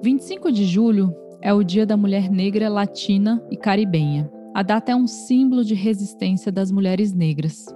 25 0.00 0.52
de 0.52 0.64
julho 0.64 1.12
é 1.42 1.52
o 1.52 1.64
Dia 1.64 1.84
da 1.84 1.96
Mulher 1.96 2.30
Negra 2.30 2.68
Latina 2.68 3.42
e 3.50 3.56
Caribenha. 3.56 4.30
A 4.54 4.62
data 4.62 4.92
é 4.92 4.94
um 4.94 5.08
símbolo 5.08 5.64
de 5.64 5.74
resistência 5.74 6.52
das 6.52 6.70
mulheres 6.70 7.12
negras. 7.12 7.66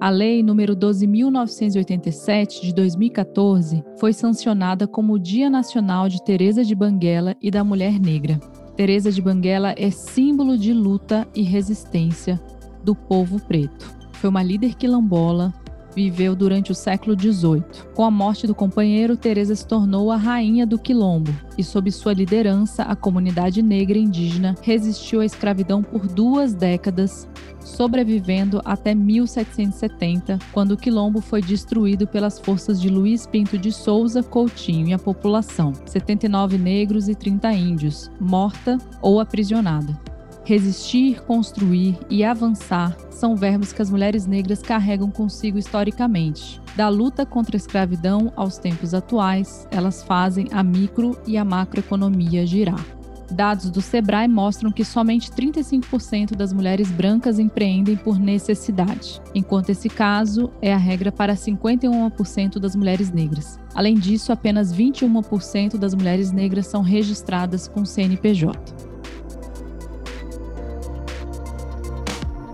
A 0.00 0.10
Lei 0.10 0.42
número 0.42 0.74
12.987 0.74 2.62
de 2.62 2.74
2014 2.74 3.84
foi 3.98 4.12
sancionada 4.12 4.88
como 4.88 5.12
o 5.12 5.18
Dia 5.18 5.48
Nacional 5.48 6.08
de 6.08 6.24
Teresa 6.24 6.64
de 6.64 6.74
Banguela 6.74 7.36
e 7.40 7.52
da 7.52 7.62
Mulher 7.62 8.00
Negra. 8.00 8.40
Teresa 8.74 9.12
de 9.12 9.22
Banguela 9.22 9.72
é 9.78 9.90
símbolo 9.90 10.58
de 10.58 10.72
luta 10.72 11.28
e 11.36 11.42
resistência 11.42 12.40
do 12.82 12.96
povo 12.96 13.38
preto. 13.46 13.94
Foi 14.14 14.28
uma 14.28 14.42
líder 14.42 14.74
quilombola, 14.74 15.54
viveu 15.94 16.34
durante 16.34 16.72
o 16.72 16.74
século 16.74 17.18
XVIII. 17.18 17.62
Com 17.94 18.04
a 18.04 18.10
morte 18.10 18.46
do 18.46 18.54
companheiro, 18.54 19.16
Teresa 19.16 19.54
se 19.54 19.66
tornou 19.66 20.10
a 20.10 20.16
rainha 20.16 20.66
do 20.66 20.78
quilombo 20.78 21.32
e, 21.56 21.64
sob 21.64 21.90
sua 21.90 22.12
liderança, 22.12 22.82
a 22.82 22.96
comunidade 22.96 23.62
negra 23.62 23.98
indígena 23.98 24.54
resistiu 24.62 25.20
à 25.20 25.24
escravidão 25.24 25.82
por 25.82 26.06
duas 26.06 26.54
décadas, 26.54 27.28
sobrevivendo 27.60 28.60
até 28.64 28.94
1770, 28.94 30.38
quando 30.52 30.72
o 30.72 30.76
quilombo 30.76 31.20
foi 31.20 31.42
destruído 31.42 32.06
pelas 32.06 32.38
forças 32.38 32.80
de 32.80 32.88
Luiz 32.88 33.26
Pinto 33.26 33.58
de 33.58 33.70
Souza 33.70 34.22
Coutinho 34.22 34.88
e 34.88 34.92
a 34.92 34.98
população, 34.98 35.72
79 35.86 36.58
negros 36.58 37.08
e 37.08 37.14
30 37.14 37.52
índios, 37.52 38.10
morta 38.20 38.78
ou 39.02 39.20
aprisionada. 39.20 40.09
Resistir, 40.44 41.22
construir 41.22 41.98
e 42.08 42.24
avançar 42.24 42.96
são 43.10 43.36
verbos 43.36 43.72
que 43.72 43.82
as 43.82 43.90
mulheres 43.90 44.26
negras 44.26 44.62
carregam 44.62 45.10
consigo 45.10 45.58
historicamente. 45.58 46.60
Da 46.74 46.88
luta 46.88 47.26
contra 47.26 47.56
a 47.56 47.58
escravidão 47.58 48.32
aos 48.34 48.56
tempos 48.56 48.94
atuais, 48.94 49.68
elas 49.70 50.02
fazem 50.02 50.46
a 50.50 50.62
micro 50.62 51.20
e 51.26 51.36
a 51.36 51.44
macroeconomia 51.44 52.46
girar. 52.46 52.84
Dados 53.30 53.70
do 53.70 53.80
Sebrae 53.80 54.26
mostram 54.26 54.72
que 54.72 54.84
somente 54.84 55.30
35% 55.30 56.34
das 56.34 56.52
mulheres 56.52 56.90
brancas 56.90 57.38
empreendem 57.38 57.96
por 57.96 58.18
necessidade, 58.18 59.20
enquanto 59.32 59.70
esse 59.70 59.88
caso 59.88 60.50
é 60.60 60.72
a 60.74 60.76
regra 60.76 61.12
para 61.12 61.34
51% 61.34 62.58
das 62.58 62.74
mulheres 62.74 63.12
negras. 63.12 63.58
Além 63.72 63.94
disso, 63.94 64.32
apenas 64.32 64.74
21% 64.74 65.76
das 65.76 65.94
mulheres 65.94 66.32
negras 66.32 66.66
são 66.66 66.82
registradas 66.82 67.68
com 67.68 67.84
CNPJ. 67.84 68.89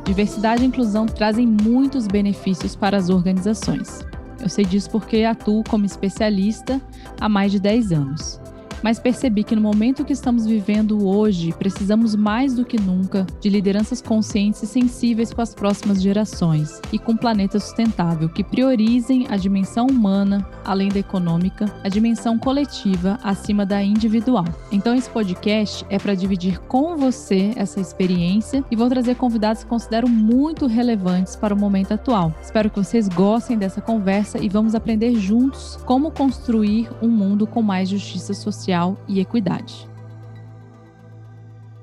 Diversidade 0.07 0.63
e 0.63 0.67
inclusão 0.67 1.05
trazem 1.05 1.47
muitos 1.47 2.07
benefícios 2.07 2.77
para 2.77 2.97
as 2.97 3.11
organizações. 3.11 4.07
Eu 4.41 4.49
sei 4.49 4.65
disso 4.65 4.89
porque 4.91 5.25
atuo 5.25 5.65
como 5.69 5.85
especialista 5.85 6.81
há 7.21 7.29
mais 7.29 7.51
de 7.51 7.59
10 7.59 7.93
anos 7.93 8.41
mas 8.83 8.99
percebi 8.99 9.45
que 9.45 9.57
no 9.57 9.61
momento 9.61 10.05
que 10.05 10.13
estamos 10.13 10.47
vivendo 10.47 11.07
hoje, 11.07 11.53
precisamos 11.59 12.15
mais 12.15 12.55
do 12.55 12.65
que 12.65 12.81
nunca 12.81 13.27
de 13.41 13.49
lideranças 13.49 14.03
conscientes 14.03 14.63
e 14.63 14.67
sensíveis 14.67 15.33
com 15.33 15.43
as 15.43 15.55
próximas 15.55 16.03
gerações 16.03 16.81
e 16.93 16.99
com 16.99 17.13
um 17.13 17.17
planeta 17.17 17.59
sustentável 17.59 18.29
que 18.29 18.45
priorizem 18.45 19.27
a 19.31 19.37
dimensão 19.37 19.87
humana, 19.87 20.47
além 20.65 20.89
da 20.89 20.99
econômica, 20.99 21.73
a 21.83 21.89
dimensão 21.89 22.39
coletiva 22.39 23.19
acima 23.23 23.65
da 23.65 23.83
individual. 23.83 24.45
Então 24.71 24.95
esse 24.95 25.09
podcast 25.09 25.85
é 25.89 25.99
para 25.99 26.15
dividir 26.15 26.59
com 26.61 26.97
você 26.97 27.53
essa 27.57 27.81
experiência 27.81 28.65
e 28.71 28.77
vou 28.77 28.89
trazer 28.89 29.15
convidados 29.17 29.63
que 29.63 29.69
considero 29.69 30.09
muito 30.09 30.67
relevantes 30.67 31.37
para 31.37 31.55
o 31.55 31.59
momento 31.59 31.93
atual. 31.93 32.35
Espero 32.43 32.71
que 32.71 32.79
vocês 32.79 33.09
gostem 33.09 33.57
dessa 33.57 33.81
conversa 33.81 34.39
e 34.39 34.49
vamos 34.49 34.75
aprender 34.75 35.15
juntos 35.15 35.79
como 35.85 36.11
construir 36.11 36.89
um 37.01 37.09
mundo 37.09 37.47
com 37.47 37.63
mais 37.63 37.89
justiça 37.89 38.35
social 38.35 38.66
social 38.67 38.99
e 39.07 39.21
equidade. 39.21 39.89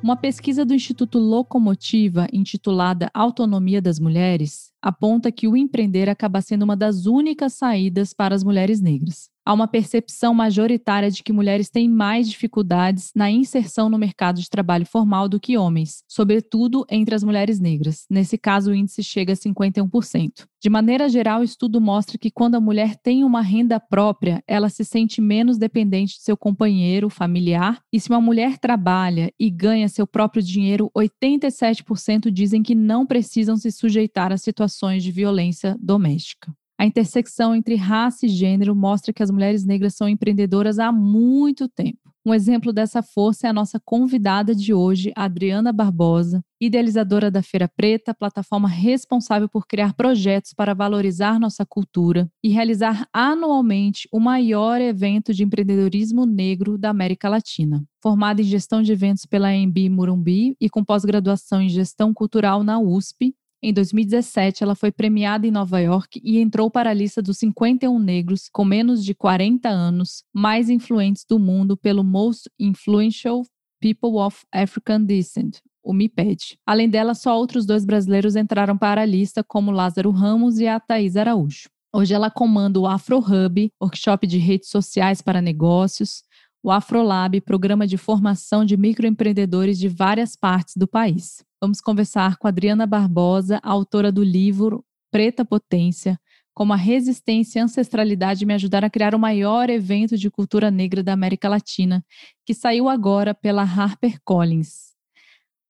Uma 0.01 0.17
pesquisa 0.17 0.65
do 0.65 0.73
Instituto 0.73 1.17
Locomotiva, 1.17 2.27
intitulada 2.33 3.09
Autonomia 3.13 3.81
das 3.81 3.99
Mulheres, 3.99 4.72
aponta 4.83 5.31
que 5.31 5.47
o 5.47 5.55
empreender 5.55 6.09
acaba 6.09 6.41
sendo 6.41 6.63
uma 6.63 6.75
das 6.75 7.05
únicas 7.05 7.53
saídas 7.53 8.13
para 8.13 8.35
as 8.35 8.43
mulheres 8.43 8.81
negras 8.81 9.31
há 9.45 9.53
uma 9.53 9.67
percepção 9.67 10.33
majoritária 10.33 11.11
de 11.11 11.21
que 11.21 11.33
mulheres 11.33 11.69
têm 11.69 11.89
mais 11.89 12.29
dificuldades 12.29 13.11
na 13.15 13.29
inserção 13.29 13.89
no 13.89 13.97
mercado 13.97 14.39
de 14.39 14.49
trabalho 14.49 14.85
formal 14.85 15.27
do 15.27 15.39
que 15.39 15.57
homens, 15.57 16.03
sobretudo 16.07 16.85
entre 16.89 17.13
as 17.13 17.23
mulheres 17.23 17.59
negras. 17.59 18.05
Nesse 18.09 18.37
caso, 18.37 18.71
o 18.71 18.75
índice 18.75 19.03
chega 19.03 19.33
a 19.33 19.35
51%. 19.35 20.45
De 20.61 20.69
maneira 20.69 21.09
geral, 21.09 21.41
o 21.41 21.43
estudo 21.43 21.81
mostra 21.81 22.17
que 22.17 22.31
quando 22.31 22.55
a 22.55 22.61
mulher 22.61 22.95
tem 22.95 23.25
uma 23.25 23.41
renda 23.41 23.81
própria, 23.81 24.41
ela 24.47 24.69
se 24.69 24.85
sente 24.85 25.19
menos 25.19 25.57
dependente 25.57 26.15
de 26.15 26.23
seu 26.23 26.37
companheiro 26.37 27.09
familiar, 27.09 27.81
e 27.91 27.99
se 27.99 28.09
uma 28.09 28.21
mulher 28.21 28.57
trabalha 28.57 29.29
e 29.37 29.49
ganha 29.49 29.89
seu 29.89 30.07
próprio 30.07 30.41
dinheiro, 30.41 30.89
87% 30.97 32.31
dizem 32.31 32.63
que 32.63 32.73
não 32.73 33.05
precisam 33.05 33.57
se 33.57 33.71
sujeitar 33.71 34.31
a 34.31 34.37
situações 34.37 34.72
de 35.03 35.11
violência 35.11 35.77
doméstica. 35.79 36.53
A 36.77 36.85
intersecção 36.85 37.55
entre 37.55 37.75
raça 37.75 38.25
e 38.25 38.29
gênero 38.29 38.75
mostra 38.75 39.13
que 39.13 39.23
as 39.23 39.31
mulheres 39.31 39.63
negras 39.63 39.95
são 39.95 40.09
empreendedoras 40.09 40.79
há 40.79 40.91
muito 40.91 41.69
tempo. 41.69 42.03
Um 42.25 42.33
exemplo 42.33 42.71
dessa 42.71 43.03
força 43.03 43.47
é 43.47 43.49
a 43.49 43.53
nossa 43.53 43.81
convidada 43.83 44.55
de 44.55 44.73
hoje, 44.73 45.11
Adriana 45.13 45.73
Barbosa, 45.73 46.41
idealizadora 46.59 47.29
da 47.29 47.43
Feira 47.43 47.67
Preta, 47.67 48.13
plataforma 48.13 48.69
responsável 48.69 49.49
por 49.49 49.67
criar 49.67 49.93
projetos 49.93 50.53
para 50.53 50.73
valorizar 50.73 51.37
nossa 51.37 51.65
cultura 51.65 52.29
e 52.41 52.47
realizar 52.47 53.05
anualmente 53.11 54.07
o 54.09 54.21
maior 54.21 54.79
evento 54.79 55.33
de 55.33 55.43
empreendedorismo 55.43 56.25
negro 56.25 56.77
da 56.77 56.91
América 56.91 57.27
Latina. 57.27 57.83
Formada 58.01 58.41
em 58.41 58.45
gestão 58.45 58.81
de 58.81 58.93
eventos 58.93 59.25
pela 59.25 59.53
EMB 59.53 59.89
Murumbi 59.89 60.55
e 60.61 60.69
com 60.69 60.83
pós-graduação 60.83 61.61
em 61.61 61.67
gestão 61.67 62.13
cultural 62.13 62.63
na 62.63 62.79
USP, 62.79 63.35
em 63.63 63.71
2017, 63.71 64.61
ela 64.61 64.75
foi 64.75 64.91
premiada 64.91 65.47
em 65.47 65.51
Nova 65.51 65.79
York 65.79 66.19
e 66.21 66.37
entrou 66.37 66.69
para 66.69 66.89
a 66.89 66.93
lista 66.93 67.21
dos 67.21 67.37
51 67.37 67.97
negros 67.97 68.49
com 68.51 68.65
menos 68.65 69.05
de 69.05 69.15
40 69.15 69.69
anos 69.69 70.25
mais 70.33 70.69
influentes 70.69 71.23
do 71.27 71.39
mundo 71.39 71.77
pelo 71.77 72.03
Most 72.03 72.49
Influential 72.59 73.41
People 73.79 74.17
of 74.19 74.43
African 74.51 75.05
Descent, 75.05 75.59
o 75.81 75.93
MIPED. 75.93 76.57
Além 76.65 76.89
dela, 76.89 77.13
só 77.13 77.37
outros 77.37 77.65
dois 77.65 77.85
brasileiros 77.85 78.35
entraram 78.35 78.77
para 78.77 79.01
a 79.01 79.05
lista, 79.05 79.41
como 79.41 79.71
Lázaro 79.71 80.11
Ramos 80.11 80.59
e 80.59 80.67
a 80.67 80.77
Thaís 80.77 81.15
Araújo. 81.15 81.69
Hoje 81.95 82.13
ela 82.13 82.29
comanda 82.29 82.79
o 82.79 82.87
Afro 82.87 83.19
Hub, 83.19 83.71
workshop 83.81 84.27
de 84.27 84.39
redes 84.39 84.67
sociais 84.69 85.21
para 85.21 85.41
negócios, 85.41 86.23
o 86.63 86.71
Afrolab, 86.71 87.41
programa 87.41 87.85
de 87.85 87.97
formação 87.97 88.63
de 88.63 88.77
microempreendedores 88.77 89.77
de 89.77 89.89
várias 89.89 90.33
partes 90.33 90.77
do 90.77 90.87
país. 90.87 91.43
Vamos 91.61 91.81
conversar 91.81 92.37
com 92.37 92.47
Adriana 92.47 92.87
Barbosa, 92.87 93.59
autora 93.61 94.09
do 94.09 94.23
livro 94.23 94.83
Preta 95.11 95.43
Potência, 95.43 96.17
como 96.53 96.71
a 96.71 96.77
resistência 96.77 97.59
e 97.59 97.61
ancestralidade 97.61 98.45
me 98.45 98.53
ajudaram 98.53 98.87
a 98.87 98.89
criar 98.89 99.13
o 99.13 99.19
maior 99.19 99.69
evento 99.69 100.17
de 100.17 100.31
cultura 100.31 100.71
negra 100.71 101.03
da 101.03 101.11
América 101.11 101.49
Latina, 101.49 102.01
que 102.45 102.53
saiu 102.53 102.87
agora 102.87 103.35
pela 103.35 103.63
HarperCollins. 103.63 104.93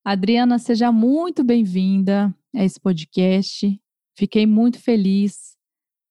Adriana, 0.06 0.60
seja 0.60 0.92
muito 0.92 1.44
bem-vinda 1.44 2.32
a 2.56 2.64
esse 2.64 2.80
podcast. 2.80 3.82
Fiquei 4.16 4.46
muito 4.46 4.80
feliz 4.80 5.58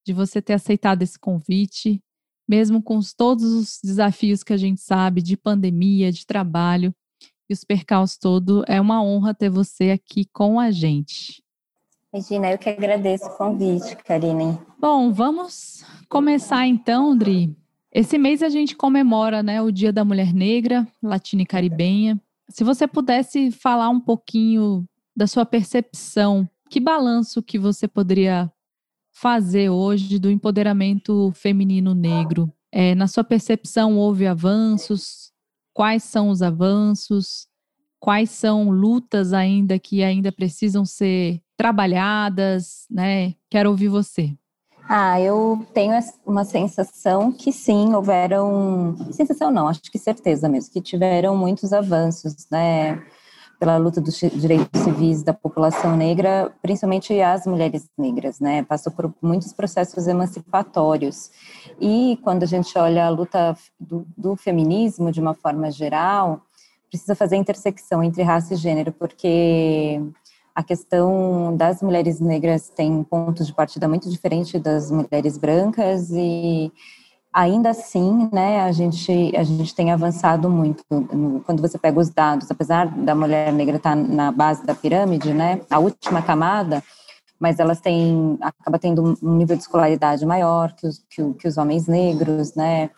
de 0.05 0.13
você 0.13 0.43
ter 0.43 0.55
aceitado 0.55 1.03
esse 1.03 1.19
convite 1.19 2.03
mesmo 2.49 2.83
com 2.83 3.01
todos 3.17 3.45
os 3.45 3.79
desafios 3.83 4.43
que 4.43 4.53
a 4.53 4.57
gente 4.57 4.81
sabe 4.81 5.23
de 5.23 5.37
pandemia, 5.37 6.13
de 6.13 6.27
trabalho 6.27 6.95
e 7.49 7.53
os 7.53 7.65
percalços 7.65 8.19
todo, 8.19 8.65
é 8.67 8.81
uma 8.81 9.03
honra 9.03 9.35
ter 9.35 9.51
você 9.51 9.91
aqui 9.91 10.25
com 10.33 10.59
a 10.59 10.71
gente. 10.71 11.43
Regina, 12.13 12.51
eu 12.51 12.59
que 12.59 12.69
agradeço 12.69 13.25
o 13.25 13.37
convite, 13.37 13.97
Karine. 13.97 14.59
Bom, 14.79 15.11
vamos 15.13 15.83
começar 16.09 16.67
então, 16.67 17.17
Dri. 17.17 17.57
Esse 17.91 18.19
mês 18.19 18.43
a 18.43 18.49
gente 18.49 18.77
comemora 18.77 19.43
né, 19.43 19.63
o 19.63 19.71
Dia 19.71 19.93
da 19.93 20.05
Mulher 20.05 20.33
Negra, 20.35 20.87
Latina 21.03 21.43
e 21.43 21.47
Caribenha. 21.47 22.21
Se 22.49 22.65
você 22.65 22.87
pudesse 22.87 23.51
falar 23.51 23.89
um 23.89 24.01
pouquinho 24.01 24.87
da 25.17 25.27
sua 25.27 25.47
percepção, 25.47 26.49
que 26.69 26.81
balanço 26.81 27.43
que 27.43 27.59
você 27.59 27.89
poderia 27.89 28.51
fazer 29.23 29.71
hoje 29.71 30.19
do 30.19 30.29
empoderamento 30.29 31.31
feminino 31.33 31.95
negro? 31.95 32.53
É, 32.73 32.93
na 32.93 33.07
sua 33.07 33.23
percepção, 33.23 33.97
houve 33.97 34.27
avanços? 34.27 35.31
Quais 35.73 36.03
são 36.03 36.29
os 36.29 36.43
avanços? 36.43 37.47
Quais 38.01 38.31
são 38.31 38.69
lutas 38.69 39.33
ainda 39.33 39.79
que 39.79 40.03
ainda 40.03 40.33
precisam 40.33 40.85
ser 40.85 41.41
trabalhadas? 41.57 42.85
Né? 42.91 43.35
Quero 43.49 43.71
ouvir 43.71 43.87
você. 43.87 44.37
Ah, 44.89 45.21
eu 45.21 45.65
tenho 45.73 45.95
uma 46.27 46.43
sensação 46.43 47.31
que 47.31 47.53
sim, 47.53 47.95
houveram. 47.95 48.97
Sensação 49.13 49.53
não, 49.53 49.69
acho 49.69 49.83
que 49.83 50.01
certeza 50.01 50.49
mesmo, 50.49 50.73
que 50.73 50.81
tiveram 50.81 51.37
muitos 51.37 51.73
avanços, 51.73 52.49
né? 52.51 53.01
Pela 53.63 53.77
luta 53.77 54.01
dos 54.01 54.19
direitos 54.19 54.81
civis 54.81 55.23
da 55.23 55.33
população 55.33 55.97
negra, 55.97 56.53
principalmente 56.61 57.21
as 57.21 57.47
mulheres 57.47 57.89
negras, 57.97 58.41
né? 58.41 58.65
Passou 58.65 58.93
por 58.93 59.15
muitos 59.23 59.53
processos 59.53 60.09
emancipatórios. 60.09 61.31
E 61.81 62.19
quando 62.25 62.43
a 62.43 62.47
gente 62.47 62.77
olha 62.77 63.07
a 63.07 63.09
luta 63.09 63.57
do, 63.79 64.05
do 64.19 64.35
feminismo 64.35 65.13
de 65.13 65.21
uma 65.21 65.33
forma 65.33 65.71
geral, 65.71 66.43
precisa 66.89 67.15
fazer 67.15 67.37
intersecção 67.37 68.03
entre 68.03 68.25
raça 68.25 68.55
e 68.55 68.57
gênero, 68.57 68.91
porque 68.91 70.03
a 70.53 70.65
questão 70.65 71.57
das 71.57 71.83
mulheres 71.83 72.19
negras 72.19 72.69
tem 72.69 73.05
pontos 73.05 73.47
de 73.47 73.55
partida 73.55 73.87
muito 73.87 74.11
diferente 74.11 74.59
das 74.59 74.91
mulheres 74.91 75.39
brancas 75.39 76.11
e 76.11 76.73
ainda 77.33 77.71
assim, 77.71 78.29
né, 78.33 78.61
a 78.61 78.73
gente, 78.73 79.35
a 79.37 79.43
gente 79.43 79.75
tem 79.75 79.91
avançado 79.91 80.51
muito. 80.51 80.85
Quando 81.45 81.61
você 81.61 81.79
pega 81.79 81.99
os 81.99 82.11
dados, 82.11 82.51
apesar 82.51 82.87
da 82.87 83.15
mulher 83.15 83.53
negra 83.53 83.77
estar 83.77 83.97
na 83.97 84.31
base 84.31 84.65
da 84.67 84.75
pirâmide, 84.75 85.33
né, 85.33 85.61
a 85.71 85.79
última 85.79 86.21
camada, 86.23 86.83
mas 87.41 87.59
elas 87.59 87.81
têm, 87.81 88.39
acaba 88.41 88.79
tendo 88.79 89.19
um 89.23 89.35
nível 89.37 89.57
de 89.57 89.63
escolaridade 89.63 90.25
maior 90.25 90.73
que 90.75 90.87
os, 90.87 91.03
que, 91.11 91.35
que 91.35 91.49
os 91.49 91.57
homens 91.57 91.89
negros, 91.89 92.55
né, 92.55 92.91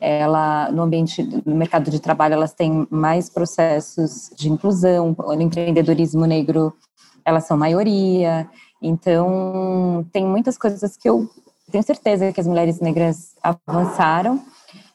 ela, 0.00 0.70
no 0.72 0.82
ambiente, 0.82 1.22
no 1.44 1.56
mercado 1.56 1.90
de 1.90 2.00
trabalho, 2.00 2.34
elas 2.34 2.54
têm 2.54 2.86
mais 2.90 3.28
processos 3.28 4.30
de 4.36 4.50
inclusão, 4.50 5.14
no 5.18 5.42
empreendedorismo 5.42 6.24
negro, 6.24 6.72
elas 7.24 7.46
são 7.46 7.56
maioria, 7.56 8.48
então, 8.82 10.04
tem 10.12 10.26
muitas 10.26 10.58
coisas 10.58 10.96
que 10.96 11.08
eu 11.08 11.30
tenho 11.72 11.82
certeza 11.82 12.32
que 12.32 12.40
as 12.40 12.46
mulheres 12.46 12.78
negras 12.80 13.34
avançaram, 13.42 14.40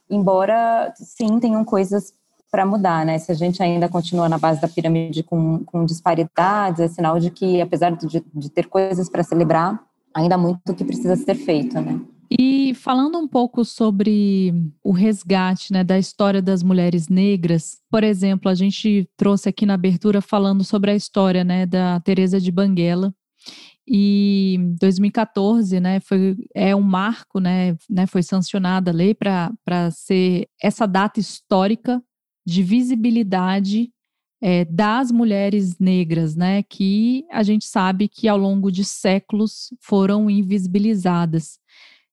embora 0.10 0.94
sim 0.96 1.40
tenham 1.40 1.66
coisas 1.66 2.14
para 2.50 2.66
mudar, 2.66 3.06
né? 3.06 3.18
Se 3.18 3.32
a 3.32 3.36
gente 3.36 3.62
ainda 3.62 3.90
continua 3.90 4.30
na 4.30 4.38
base 4.38 4.62
da 4.62 4.68
pirâmide 4.68 5.24
com, 5.24 5.64
com 5.66 5.84
disparidades, 5.84 6.80
é 6.80 6.88
sinal 6.88 7.20
de 7.20 7.30
que, 7.30 7.60
apesar 7.60 7.92
de, 7.92 8.24
de 8.34 8.50
ter 8.50 8.68
coisas 8.68 9.10
para 9.10 9.24
celebrar, 9.24 9.84
ainda 10.14 10.36
há 10.36 10.38
muito 10.38 10.74
que 10.74 10.86
precisa 10.86 11.16
ser 11.16 11.36
feito, 11.36 11.82
né? 11.82 12.00
E 12.30 12.74
falando 12.76 13.18
um 13.18 13.28
pouco 13.28 13.64
sobre 13.64 14.54
o 14.84 14.92
resgate 14.92 15.72
né, 15.72 15.84
da 15.84 15.98
história 15.98 16.42
das 16.42 16.62
mulheres 16.62 17.08
negras, 17.08 17.78
por 17.90 18.04
exemplo, 18.04 18.52
a 18.52 18.56
gente 18.56 19.10
trouxe 19.16 19.48
aqui 19.48 19.66
na 19.66 19.76
abertura 19.76 20.22
falando 20.22 20.64
sobre 20.64 20.92
a 20.92 20.96
história 20.96 21.44
né, 21.44 21.66
da 21.66 22.02
Teresa 22.02 22.40
de 22.40 22.52
Banguela, 22.52 23.14
e 23.88 24.58
2014, 24.80 25.80
né, 25.80 26.00
foi, 26.02 26.36
é 26.54 26.76
um 26.76 26.82
marco, 26.82 27.40
né, 27.40 27.78
né 27.90 28.06
foi 28.06 28.22
sancionada 28.22 28.92
a 28.92 28.94
lei 28.94 29.14
para 29.14 29.92
ser 29.92 30.50
essa 30.62 30.86
data 30.86 31.20
histórica 31.20 32.04
de 32.46 32.64
visibilidade 32.64 33.90
é, 34.42 34.66
das 34.66 35.12
mulheres 35.12 35.80
negras, 35.80 36.36
né, 36.36 36.64
que 36.64 37.26
a 37.32 37.44
gente 37.44 37.66
sabe 37.66 38.10
que 38.10 38.28
ao 38.28 38.38
longo 38.38 38.72
de 38.72 38.84
séculos 38.84 39.74
foram 39.80 40.30
invisibilizadas. 40.30 41.60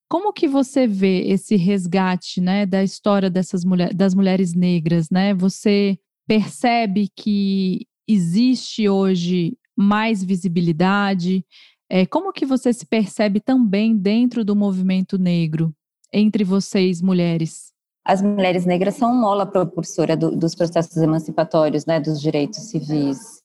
Como 0.08 0.32
que 0.32 0.46
você 0.46 0.86
vê 0.86 1.26
esse 1.26 1.56
resgate, 1.56 2.40
né, 2.40 2.64
da 2.64 2.84
história 2.84 3.28
dessas 3.28 3.64
mulher, 3.64 3.92
das 3.92 4.14
mulheres 4.14 4.54
negras, 4.54 5.10
né? 5.10 5.34
Você 5.34 5.98
percebe 6.26 7.08
que 7.16 7.86
existe 8.06 8.88
hoje 8.88 9.56
mais 9.76 10.22
visibilidade? 10.22 11.44
É, 11.88 12.06
como 12.06 12.32
que 12.32 12.46
você 12.46 12.72
se 12.72 12.86
percebe 12.86 13.40
também 13.40 13.96
dentro 13.96 14.44
do 14.44 14.56
movimento 14.56 15.18
negro, 15.18 15.72
entre 16.12 16.44
vocês, 16.44 17.02
mulheres? 17.02 17.72
As 18.04 18.20
mulheres 18.20 18.66
negras 18.66 18.96
são 18.96 19.14
mola 19.14 19.46
propulsora 19.46 20.14
do, 20.14 20.36
dos 20.36 20.54
processos 20.54 20.96
emancipatórios, 20.98 21.86
né, 21.86 21.98
dos 21.98 22.20
direitos 22.20 22.58
civis. 22.68 23.42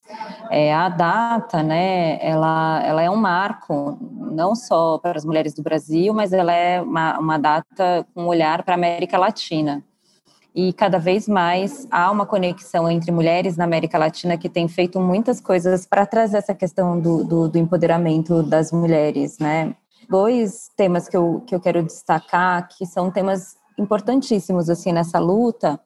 É, 0.52 0.74
a 0.74 0.90
data, 0.90 1.64
né, 1.64 2.20
ela, 2.22 2.84
ela 2.84 3.02
é 3.02 3.10
um 3.10 3.16
marco, 3.16 3.98
não 4.32 4.56
só 4.56 4.98
para 4.98 5.18
as 5.18 5.24
mulheres 5.24 5.54
do 5.54 5.64
Brasil, 5.64 6.14
mas 6.14 6.34
ela 6.34 6.52
é 6.52 6.82
uma, 6.82 7.20
uma 7.20 7.38
data 7.38 8.06
com 8.14 8.24
um 8.24 8.28
olhar 8.28 8.64
para 8.64 8.74
a 8.74 8.78
América 8.78 9.18
Latina 9.18 9.84
e 10.68 10.74
cada 10.74 11.00
vez 11.00 11.26
mais 11.26 11.88
há 11.90 12.12
uma 12.12 12.26
conexão 12.26 12.92
entre 12.92 13.14
mulheres 13.14 13.56
na 13.56 13.64
América 13.64 13.98
Latina 13.98 14.38
que 14.38 14.50
tem 14.50 14.68
feito 14.68 15.00
muitas 15.00 15.40
coisas 15.40 15.86
para 15.86 16.06
trazer 16.06 16.36
essa 16.36 16.54
questão 16.54 17.00
do, 17.00 17.24
do, 17.24 17.48
do, 17.48 17.58
empoderamento 17.58 18.44
das 18.44 18.70
mulheres, 18.70 19.40
né? 19.40 19.74
Dois 20.10 20.70
temas 20.76 21.08
que 21.08 21.16
eu, 21.16 21.42
que 21.48 21.56
eu 21.56 21.62
quero 21.62 21.82
destacar, 21.82 22.68
que 22.68 22.86
são 22.86 23.10
temas 23.10 23.56
importantíssimos, 23.78 24.70
assim, 24.70 24.92
nessa 24.92 25.18
luta, 25.18 25.80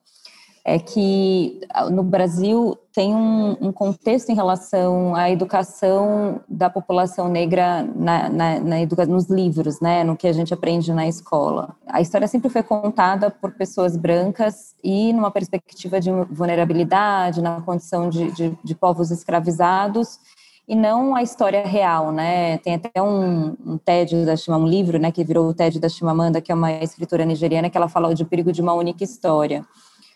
é 0.66 0.80
que 0.80 1.60
ah, 1.70 1.90
no 1.90 2.04
Brasil 2.04 2.78
tem 2.94 3.14
um, 3.14 3.58
um, 3.60 3.72
contexto 3.72 4.30
em 4.30 4.36
relação 4.36 5.14
à 5.14 5.30
educação 5.30 6.40
da 6.48 6.70
população 6.70 7.28
negra 7.28 7.84
na, 7.96 8.30
na, 8.30 8.60
na 8.60 8.82
educa 8.82 9.06
nos 9.06 9.30
livros, 9.30 9.82
né, 9.82 10.04
no 10.06 10.16
que 10.16 10.26
a 10.26 10.32
gente 10.32 10.54
aprende 10.54 10.94
na 10.94 11.06
escola. 11.06 11.76
A 11.88 12.00
história 12.00 12.28
sempre 12.28 12.50
foi 12.50 12.64
contada 12.64 13.30
por 13.30 13.52
pessoas 13.52 13.98
brancas 13.98 14.74
e 14.82 15.12
numa 15.12 15.32
perspectiva 15.32 16.00
de 16.00 16.10
vulnerabilidade, 16.32 17.42
na 17.42 17.60
condição 17.60 18.10
de, 18.10 18.32
de, 18.32 18.58
de 18.64 18.76
povos 18.76 19.12
escravizados, 19.12 20.20
e 20.66 20.78
não 20.78 21.14
a 21.14 21.22
história 21.22 21.66
real, 21.66 22.14
né? 22.14 22.58
Tem 22.60 22.76
até 22.76 23.02
um, 23.02 23.54
um 23.66 23.78
TED 23.78 24.26
da 24.26 24.38
Chimamanda, 24.38 24.66
um 24.66 24.70
livro, 24.70 24.98
né, 24.98 25.12
que 25.12 25.22
virou 25.22 25.50
o 25.50 25.54
TED 25.54 25.78
da 25.78 25.90
Chimamanda, 25.90 26.40
que 26.40 26.54
é 26.54 26.56
uma 26.56 26.72
escritora 26.72 27.26
nigeriana, 27.26 27.70
que 27.70 27.76
ela 27.76 27.90
fala 27.90 28.16
de 28.16 28.24
perigo 28.24 28.50
de 28.50 28.62
uma 28.62 28.74
única 28.74 29.04
história. 29.04 29.66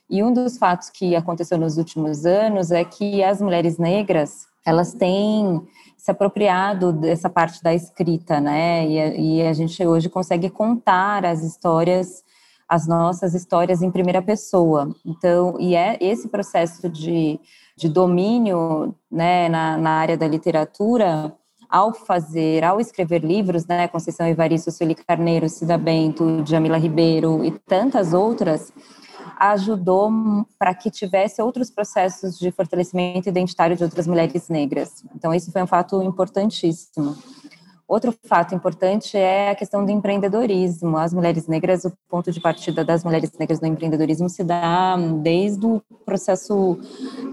E 0.09 0.23
um 0.23 0.31
dos 0.31 0.57
fatos 0.57 0.89
que 0.89 1.15
aconteceu 1.15 1.57
nos 1.57 1.77
últimos 1.77 2.25
anos 2.25 2.71
é 2.71 2.83
que 2.83 3.21
as 3.23 3.41
mulheres 3.41 3.77
negras, 3.77 4.47
elas 4.65 4.93
têm 4.93 5.61
se 5.97 6.11
apropriado 6.11 6.93
dessa 6.93 7.29
parte 7.29 7.61
da 7.61 7.73
escrita, 7.73 8.39
né? 8.39 8.87
E 8.87 8.99
a, 8.99 9.07
e 9.15 9.41
a 9.41 9.51
gente 9.51 9.85
hoje 9.85 10.07
consegue 10.07 10.49
contar 10.49 11.25
as 11.25 11.43
histórias, 11.43 12.23
as 12.69 12.87
nossas 12.87 13.33
histórias 13.33 13.81
em 13.81 13.91
primeira 13.91 14.21
pessoa. 14.21 14.95
Então, 15.05 15.57
e 15.59 15.75
é 15.75 15.97
esse 15.99 16.29
processo 16.29 16.87
de, 16.87 17.37
de 17.75 17.89
domínio, 17.89 18.95
né, 19.11 19.49
na, 19.49 19.77
na 19.77 19.91
área 19.91 20.15
da 20.17 20.27
literatura, 20.27 21.33
ao 21.69 21.93
fazer, 21.93 22.63
ao 22.63 22.79
escrever 22.79 23.23
livros, 23.23 23.65
né, 23.65 23.87
Conceição 23.89 24.25
Evaristo, 24.25 24.71
Sueli 24.71 24.95
Carneiro, 24.95 25.49
Cida 25.49 25.77
Bento, 25.77 26.43
Jamila 26.45 26.77
Ribeiro 26.77 27.43
e 27.43 27.51
tantas 27.51 28.13
outras, 28.13 28.71
ajudou 29.39 30.11
para 30.57 30.73
que 30.73 30.89
tivesse 30.89 31.41
outros 31.41 31.69
processos 31.69 32.37
de 32.37 32.51
fortalecimento 32.51 33.29
identitário 33.29 33.75
de 33.75 33.83
outras 33.83 34.07
mulheres 34.07 34.49
negras. 34.49 35.03
Então, 35.15 35.33
isso 35.33 35.51
foi 35.51 35.61
um 35.61 35.67
fato 35.67 36.01
importantíssimo. 36.01 37.15
Outro 37.87 38.13
fato 38.25 38.53
importante 38.53 39.15
é 39.17 39.51
a 39.51 39.55
questão 39.55 39.85
do 39.85 39.89
empreendedorismo. 39.89 40.97
As 40.97 41.13
mulheres 41.13 41.47
negras, 41.47 41.85
o 41.85 41.93
ponto 42.09 42.29
de 42.33 42.41
partida 42.41 42.83
das 42.83 43.01
mulheres 43.01 43.31
negras 43.39 43.61
no 43.61 43.67
empreendedorismo 43.67 44.27
se 44.27 44.43
dá 44.43 44.97
desde 45.21 45.65
o 45.65 45.81
processo 46.05 46.77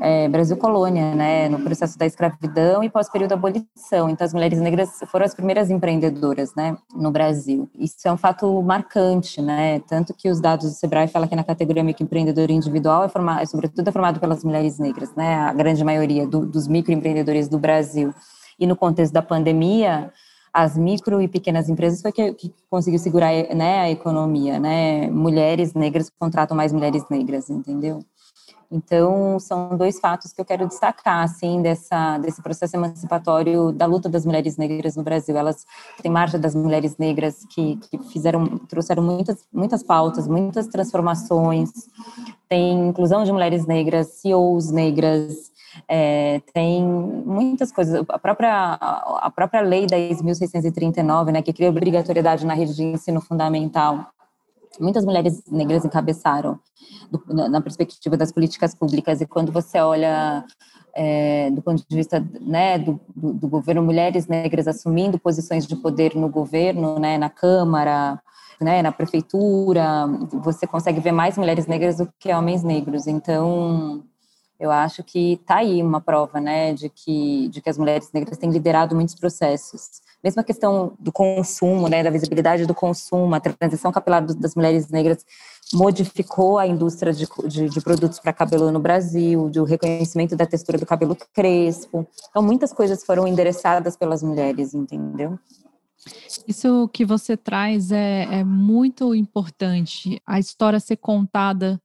é, 0.00 0.28
Brasil-Colônia, 0.28 1.12
né, 1.12 1.49
no 1.49 1.58
processo 1.58 1.99
da 1.99 2.06
escravidão 2.06 2.84
e 2.84 2.88
pós-período 2.88 3.30
da 3.30 3.34
abolição. 3.34 4.08
Então, 4.08 4.25
as 4.25 4.32
mulheres 4.32 4.61
negras 4.61 5.00
foram 5.08 5.26
as 5.26 5.34
primeiras 5.34 5.70
empreendedoras, 5.70 6.54
né, 6.54 6.76
no 6.94 7.11
Brasil. 7.11 7.68
Isso 7.76 8.06
é 8.06 8.12
um 8.12 8.16
fato 8.16 8.62
marcante, 8.62 9.42
né, 9.42 9.80
tanto 9.88 10.14
que 10.14 10.30
os 10.30 10.40
dados 10.40 10.70
do 10.70 10.76
Sebrae 10.76 11.08
falam 11.08 11.26
que 11.28 11.34
na 11.34 11.42
categoria 11.42 11.82
microempreendedor 11.82 12.52
individual 12.52 13.02
é, 13.02 13.08
formado, 13.08 13.42
é 13.42 13.46
sobretudo 13.46 13.88
é 13.88 13.90
formado 13.90 14.20
pelas 14.20 14.44
mulheres 14.44 14.78
negras, 14.78 15.12
né, 15.16 15.34
a 15.34 15.52
grande 15.52 15.82
maioria 15.82 16.28
do, 16.28 16.46
dos 16.46 16.68
microempreendedores 16.68 17.49
do 17.49 17.58
Brasil. 17.58 18.14
E 18.56 18.68
no 18.68 18.76
contexto 18.76 19.12
da 19.12 19.20
pandemia, 19.20 20.12
as 20.54 20.78
micro 20.78 21.20
e 21.20 21.26
pequenas 21.26 21.68
empresas 21.68 22.00
foi 22.00 22.12
que, 22.12 22.32
que 22.34 22.54
conseguiu 22.70 23.00
segurar 23.00 23.32
né, 23.52 23.80
a 23.80 23.90
economia, 23.90 24.61
né? 24.61 25.11
Mulheres 25.11 25.75
negras 25.75 26.08
contratam 26.16 26.56
mais 26.56 26.73
mulheres 26.73 27.02
negras, 27.11 27.50
entendeu? 27.50 27.99
Então, 28.70 29.38
são 29.40 29.76
dois 29.76 29.99
fatos 29.99 30.32
que 30.32 30.40
eu 30.40 30.44
quero 30.44 30.66
destacar, 30.66 31.25
assim, 31.25 31.61
dessa, 31.61 32.18
desse 32.18 32.40
processo 32.40 32.76
emancipatório 32.76 33.73
da 33.73 33.84
luta 33.84 34.08
das 34.08 34.25
mulheres 34.25 34.56
negras 34.56 34.96
no 34.96 35.02
Brasil. 35.02 35.37
Elas 35.37 35.66
têm 36.00 36.11
marcha 36.11 36.38
das 36.38 36.54
mulheres 36.54 36.96
negras 36.99 37.44
que, 37.50 37.76
que 37.76 37.99
fizeram, 38.11 38.58
trouxeram 38.58 39.02
muitas, 39.02 39.44
muitas 39.52 39.82
pautas, 39.82 40.26
muitas 40.26 40.68
transformações, 40.68 41.70
tem 42.49 42.88
inclusão 42.88 43.25
de 43.25 43.32
mulheres 43.32 43.66
negras, 43.66 44.08
CEOs 44.20 44.70
negras, 44.70 45.52
é, 45.88 46.40
tem 46.52 46.83
muitas 46.83 47.73
coisas. 47.73 48.04
A 48.09 48.19
própria, 48.19 48.75
a 48.75 49.31
própria 49.35 49.61
lei 49.61 49.87
10.639, 49.87 51.33
né, 51.33 51.43
que 51.43 51.52
cria 51.52 51.69
obrigatoriedade 51.69 52.47
na 52.47 52.54
rede 52.54 52.75
de 52.75 52.83
ensino 52.83 53.21
fundamental, 53.21 54.07
muitas 54.81 55.04
mulheres 55.04 55.43
negras 55.50 55.85
encabeçaram 55.85 56.59
do, 57.11 57.23
na, 57.28 57.49
na, 57.49 57.61
perspectiva 57.61 58.16
das 58.16 58.33
políticas 58.33 58.75
públicas. 58.75 59.21
E 59.21 59.26
quando 59.26 59.52
você 59.52 59.78
olha 59.78 60.45
é, 60.95 61.50
do 61.50 61.62
ponto 61.62 61.85
de 61.88 61.97
vista 61.97 62.25
né, 62.40 62.78
do, 62.78 63.00
do, 63.14 63.33
do, 63.33 63.49
governo, 63.49 63.83
mulheres 63.83 64.26
negras 64.26 64.69
assumindo 64.69 65.19
posições 65.19 65.66
de 65.66 65.76
poder 65.76 66.14
no 66.14 66.28
governo, 66.28 66.99
né, 66.99 67.19
na 67.19 67.31
Câmara, 67.31 68.21
né, 68.61 68.83
na 68.83 68.93
prefeitura, 68.93 70.07
você 70.43 70.66
consegue 70.66 71.00
ver 71.00 71.12
mais 71.12 71.37
mulheres 71.37 71.66
negras 71.66 71.99
do 71.99 72.09
que 72.19 72.33
homens 72.33 72.62
negros. 72.62 73.07
Então, 73.07 74.04
Eu 74.58 74.70
acho 74.70 75.02
que 75.02 75.34
está 75.34 75.56
aí 75.56 75.82
uma 75.82 76.00
prova, 76.00 76.40
né, 76.40 76.73
de 76.73 76.88
que, 76.88 77.49
de 77.49 77.61
que 77.61 77.68
as 77.68 77.76
mulheres 77.76 78.11
negras 78.12 78.38
têm 78.38 78.50
liderado 78.50 78.94
muitos 78.94 79.14
processos. 79.14 80.00
Mesmo 80.23 80.40
a 80.40 80.44
questão 80.44 80.94
do 80.99 81.12
consumo, 81.12 81.88
né, 81.88 82.02
da 82.02 82.11
visibilidade 82.11 82.64
do 82.64 82.75
consumo, 82.75 83.34
a 83.34 83.40
transição 83.40 83.90
capilar 83.90 84.25
das 84.25 84.54
mulheres 84.54 84.88
negras 84.88 85.25
modificou 85.73 86.58
a 86.58 86.66
indústria 86.66 87.12
de, 87.12 87.26
de, 87.46 87.68
de 87.68 87.80
produtos 87.80 88.20
para 88.20 88.32
cabelo 88.32 88.70
no 88.70 88.78
Brasil, 88.78 89.50
do 89.50 89.64
reconhecimento 89.64 90.37
da 90.37 90.46
textura 90.46 90.78
do 90.78 90.87
cabelo 90.87 91.16
crespo. 91.32 92.06
Então, 92.30 92.42
muitas 92.42 92.73
coisas 92.73 93.04
foram 93.04 93.26
endereçadas 93.26 93.96
pelas 93.96 94.23
mulheres, 94.23 94.73
entendeu? 94.73 95.38
Isso 96.46 96.88
que 96.92 97.04
você 97.04 97.37
traz 97.37 97.90
é, 97.90 98.25
é 98.30 98.44
muito 98.44 99.14
importante, 99.14 100.20
a 100.26 100.38
história 100.38 100.78
ser 100.78 100.96
contada 100.96 101.80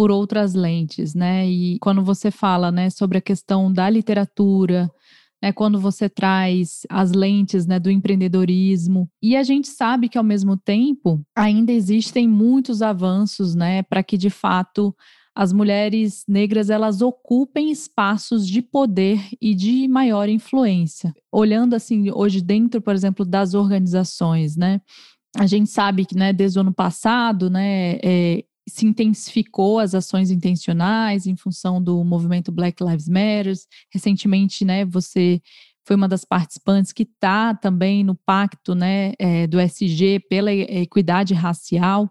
por 0.00 0.10
outras 0.10 0.54
lentes, 0.54 1.14
né? 1.14 1.46
E 1.46 1.78
quando 1.78 2.02
você 2.02 2.30
fala, 2.30 2.72
né, 2.72 2.88
sobre 2.88 3.18
a 3.18 3.20
questão 3.20 3.70
da 3.70 3.90
literatura, 3.90 4.90
né, 5.42 5.52
quando 5.52 5.78
você 5.78 6.08
traz 6.08 6.86
as 6.88 7.12
lentes 7.12 7.66
né, 7.66 7.78
do 7.78 7.90
empreendedorismo. 7.90 9.10
E 9.22 9.36
a 9.36 9.42
gente 9.42 9.68
sabe 9.68 10.08
que, 10.08 10.16
ao 10.16 10.24
mesmo 10.24 10.56
tempo, 10.56 11.20
ainda 11.36 11.70
existem 11.70 12.26
muitos 12.26 12.80
avanços 12.80 13.54
né, 13.54 13.82
para 13.82 14.02
que, 14.02 14.16
de 14.16 14.30
fato, 14.30 14.96
as 15.34 15.52
mulheres 15.52 16.24
negras 16.26 16.70
elas 16.70 17.02
ocupem 17.02 17.70
espaços 17.70 18.48
de 18.48 18.62
poder 18.62 19.20
e 19.38 19.54
de 19.54 19.86
maior 19.86 20.30
influência. 20.30 21.12
Olhando 21.30 21.74
assim 21.74 22.10
hoje 22.10 22.40
dentro, 22.40 22.80
por 22.80 22.94
exemplo, 22.94 23.22
das 23.22 23.52
organizações, 23.52 24.56
né? 24.56 24.80
A 25.36 25.46
gente 25.46 25.68
sabe 25.68 26.06
que, 26.06 26.16
né, 26.16 26.32
desde 26.32 26.58
o 26.58 26.62
ano 26.62 26.72
passado, 26.72 27.50
né, 27.50 27.98
é, 28.02 28.44
se 28.68 28.86
intensificou 28.86 29.78
as 29.78 29.94
ações 29.94 30.30
intencionais 30.30 31.26
em 31.26 31.36
função 31.36 31.82
do 31.82 32.02
movimento 32.04 32.52
Black 32.52 32.82
Lives 32.82 33.08
Matter. 33.08 33.54
Recentemente, 33.92 34.64
né, 34.64 34.84
você 34.84 35.40
foi 35.84 35.96
uma 35.96 36.08
das 36.08 36.24
participantes 36.24 36.92
que 36.92 37.02
está 37.02 37.54
também 37.54 38.04
no 38.04 38.14
pacto 38.14 38.74
né, 38.74 39.12
é, 39.18 39.46
do 39.46 39.58
SG 39.58 40.20
pela 40.28 40.52
equidade 40.52 41.34
racial. 41.34 42.08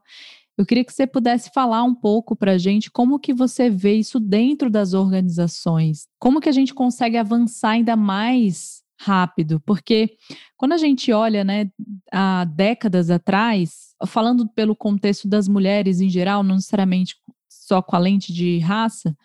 Eu 0.57 0.65
queria 0.65 0.83
que 0.83 0.91
você 0.91 1.07
pudesse 1.07 1.49
falar 1.53 1.83
um 1.83 1.95
pouco 1.95 2.35
para 2.35 2.51
a 2.51 2.57
gente 2.57 2.91
como 2.91 3.17
que 3.17 3.33
você 3.33 3.69
vê 3.69 3.93
isso 3.93 4.19
dentro 4.19 4.69
das 4.69 4.93
organizações. 4.93 6.07
Como 6.19 6.41
que 6.41 6.49
a 6.49 6.51
gente 6.51 6.73
consegue 6.73 7.15
avançar 7.15 7.69
ainda 7.69 7.95
mais 7.95 8.81
rápido? 8.99 9.61
Porque 9.61 10.17
quando 10.57 10.73
a 10.73 10.77
gente 10.77 11.13
olha 11.13 11.45
né, 11.45 11.71
há 12.11 12.43
décadas 12.43 13.09
atrás, 13.09 13.88
falando 14.05 14.47
pelo 14.49 14.75
contexto 14.75 15.27
das 15.27 15.47
mulheres 15.47 16.01
em 16.01 16.09
geral, 16.09 16.43
não 16.43 16.55
necessariamente 16.55 17.15
só 17.49 17.81
com 17.81 17.95
a 17.95 17.99
lente 17.99 18.33
de 18.33 18.59
raça, 18.59 19.15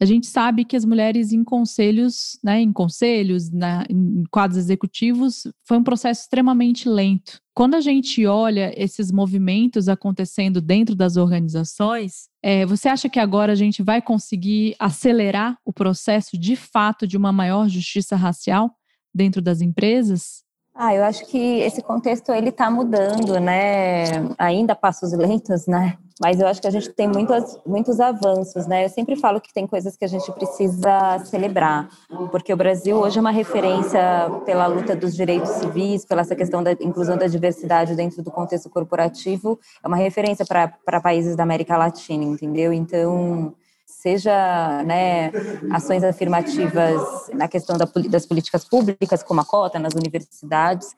a 0.00 0.04
gente 0.04 0.28
sabe 0.28 0.64
que 0.64 0.76
as 0.76 0.84
mulheres 0.84 1.32
em 1.32 1.42
conselhos, 1.42 2.38
né, 2.42 2.60
em 2.60 2.72
conselhos, 2.72 3.50
na, 3.50 3.84
em 3.90 4.22
quadros 4.30 4.56
executivos, 4.56 5.42
foi 5.64 5.76
um 5.76 5.82
processo 5.82 6.22
extremamente 6.22 6.88
lento. 6.88 7.40
Quando 7.52 7.74
a 7.74 7.80
gente 7.80 8.24
olha 8.24 8.72
esses 8.80 9.10
movimentos 9.10 9.88
acontecendo 9.88 10.60
dentro 10.60 10.94
das 10.94 11.16
organizações, 11.16 12.28
é, 12.40 12.64
você 12.64 12.88
acha 12.88 13.08
que 13.08 13.18
agora 13.18 13.52
a 13.52 13.56
gente 13.56 13.82
vai 13.82 14.00
conseguir 14.00 14.76
acelerar 14.78 15.58
o 15.64 15.72
processo 15.72 16.38
de 16.38 16.54
fato 16.54 17.04
de 17.04 17.16
uma 17.16 17.32
maior 17.32 17.68
justiça 17.68 18.14
racial 18.14 18.70
dentro 19.12 19.42
das 19.42 19.60
empresas? 19.60 20.44
Ah, 20.80 20.94
eu 20.94 21.02
acho 21.02 21.26
que 21.26 21.58
esse 21.58 21.82
contexto 21.82 22.30
ele 22.30 22.50
está 22.50 22.70
mudando, 22.70 23.40
né? 23.40 24.04
Ainda 24.38 24.76
passos 24.76 25.12
lentos, 25.12 25.66
né? 25.66 25.98
Mas 26.20 26.38
eu 26.38 26.46
acho 26.46 26.60
que 26.60 26.68
a 26.68 26.70
gente 26.70 26.90
tem 26.90 27.08
muitos, 27.08 27.58
muitos 27.66 27.98
avanços, 27.98 28.64
né? 28.68 28.84
Eu 28.84 28.88
sempre 28.88 29.16
falo 29.16 29.40
que 29.40 29.52
tem 29.52 29.66
coisas 29.66 29.96
que 29.96 30.04
a 30.04 30.08
gente 30.08 30.30
precisa 30.30 31.18
celebrar, 31.24 31.88
porque 32.30 32.52
o 32.54 32.56
Brasil 32.56 32.96
hoje 32.96 33.18
é 33.18 33.20
uma 33.20 33.32
referência 33.32 34.00
pela 34.46 34.68
luta 34.68 34.94
dos 34.94 35.16
direitos 35.16 35.50
civis, 35.50 36.04
pela 36.04 36.20
essa 36.20 36.36
questão 36.36 36.62
da 36.62 36.70
inclusão 36.70 37.16
da 37.16 37.26
diversidade 37.26 37.96
dentro 37.96 38.22
do 38.22 38.30
contexto 38.30 38.70
corporativo, 38.70 39.58
é 39.82 39.88
uma 39.88 39.96
referência 39.96 40.46
para 40.46 41.00
países 41.00 41.34
da 41.34 41.42
América 41.42 41.76
Latina, 41.76 42.22
entendeu? 42.22 42.72
Então, 42.72 43.52
seja 43.88 44.82
né, 44.84 45.32
ações 45.72 46.04
afirmativas 46.04 47.30
na 47.32 47.48
questão 47.48 47.76
da, 47.76 47.88
das 48.08 48.26
políticas 48.26 48.64
públicas, 48.64 49.22
como 49.22 49.40
a 49.40 49.44
cota 49.44 49.78
nas 49.78 49.94
universidades, 49.94 50.94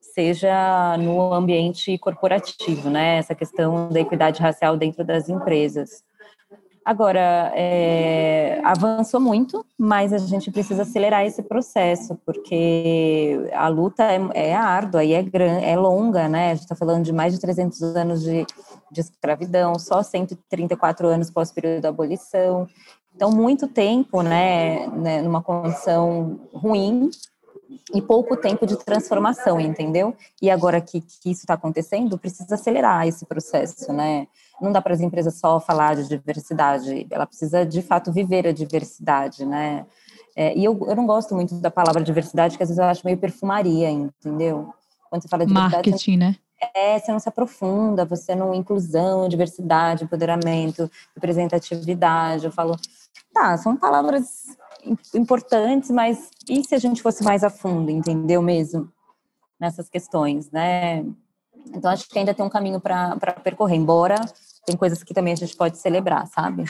seja 0.00 0.96
no 0.98 1.32
ambiente 1.32 1.96
corporativo, 1.98 2.88
né, 2.88 3.18
essa 3.18 3.34
questão 3.34 3.90
da 3.90 4.00
equidade 4.00 4.40
racial 4.40 4.76
dentro 4.76 5.04
das 5.04 5.28
empresas. 5.28 6.02
Agora, 6.84 7.52
é, 7.54 8.60
avançou 8.64 9.20
muito, 9.20 9.64
mas 9.78 10.12
a 10.12 10.18
gente 10.18 10.50
precisa 10.50 10.82
acelerar 10.82 11.24
esse 11.24 11.40
processo, 11.40 12.18
porque 12.26 13.38
a 13.52 13.68
luta 13.68 14.02
é, 14.02 14.48
é 14.48 14.54
árdua 14.54 15.04
e 15.04 15.12
é, 15.12 15.24
é 15.62 15.76
longa, 15.76 16.28
né? 16.28 16.50
A 16.50 16.54
gente 16.54 16.64
está 16.64 16.74
falando 16.74 17.04
de 17.04 17.12
mais 17.12 17.32
de 17.32 17.40
300 17.40 17.82
anos 17.82 18.22
de, 18.22 18.44
de 18.92 19.00
escravidão, 19.00 19.78
só 19.78 20.02
134 20.02 21.06
anos 21.08 21.30
pós-período 21.30 21.82
da 21.82 21.88
abolição. 21.88 22.68
Então, 23.14 23.30
muito 23.30 23.66
tempo, 23.66 24.22
né, 24.22 24.86
né, 24.88 25.22
numa 25.22 25.42
condição 25.42 26.40
ruim 26.52 27.10
e 27.94 28.02
pouco 28.02 28.36
tempo 28.36 28.66
de 28.66 28.76
transformação, 28.76 29.58
entendeu? 29.58 30.14
E 30.40 30.50
agora 30.50 30.80
que, 30.80 31.00
que 31.00 31.30
isso 31.30 31.40
está 31.40 31.54
acontecendo, 31.54 32.18
precisa 32.18 32.54
acelerar 32.54 33.06
esse 33.06 33.24
processo, 33.26 33.92
né? 33.92 34.26
não 34.62 34.70
dá 34.70 34.80
para 34.80 34.94
as 34.94 35.00
empresas 35.00 35.34
só 35.34 35.58
falar 35.58 35.96
de 35.96 36.08
diversidade, 36.08 37.06
ela 37.10 37.26
precisa 37.26 37.66
de 37.66 37.82
fato 37.82 38.12
viver 38.12 38.46
a 38.46 38.52
diversidade, 38.52 39.44
né? 39.44 39.84
É, 40.36 40.56
e 40.56 40.64
eu, 40.64 40.78
eu 40.88 40.96
não 40.96 41.04
gosto 41.04 41.34
muito 41.34 41.56
da 41.56 41.70
palavra 41.70 42.02
diversidade, 42.02 42.56
que 42.56 42.62
às 42.62 42.68
vezes 42.68 42.78
eu 42.78 42.84
acho 42.84 43.04
meio 43.04 43.18
perfumaria, 43.18 43.90
entendeu? 43.90 44.72
Quando 45.10 45.22
você 45.22 45.28
fala 45.28 45.44
de 45.44 45.52
Marketing, 45.52 46.16
né? 46.16 46.36
É, 46.74 46.98
você 46.98 47.10
não 47.10 47.18
se 47.18 47.28
aprofunda, 47.28 48.04
você 48.04 48.34
não 48.34 48.54
inclusão, 48.54 49.28
diversidade, 49.28 50.04
empoderamento, 50.04 50.88
representatividade. 51.14 52.44
Eu 52.44 52.52
falo, 52.52 52.78
tá, 53.34 53.56
são 53.58 53.76
palavras 53.76 54.56
importantes, 55.14 55.90
mas 55.90 56.30
e 56.48 56.62
se 56.64 56.74
a 56.74 56.78
gente 56.78 57.02
fosse 57.02 57.24
mais 57.24 57.42
a 57.42 57.50
fundo, 57.50 57.90
entendeu 57.90 58.40
mesmo? 58.40 58.88
Nessas 59.58 59.88
questões, 59.88 60.50
né? 60.50 61.04
Então 61.74 61.90
acho 61.90 62.08
que 62.08 62.18
ainda 62.18 62.34
tem 62.34 62.44
um 62.44 62.50
caminho 62.50 62.80
para 62.80 63.16
percorrer, 63.42 63.76
embora 63.76 64.16
tem 64.64 64.76
coisas 64.76 65.02
que 65.02 65.14
também 65.14 65.32
a 65.32 65.36
gente 65.36 65.56
pode 65.56 65.78
celebrar, 65.78 66.26
sabe? 66.28 66.64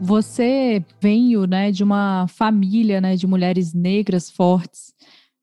Você 0.00 0.84
veio, 1.00 1.44
né, 1.46 1.72
de 1.72 1.82
uma 1.82 2.26
família, 2.28 3.00
né, 3.00 3.16
de 3.16 3.26
mulheres 3.26 3.74
negras 3.74 4.30
fortes. 4.30 4.94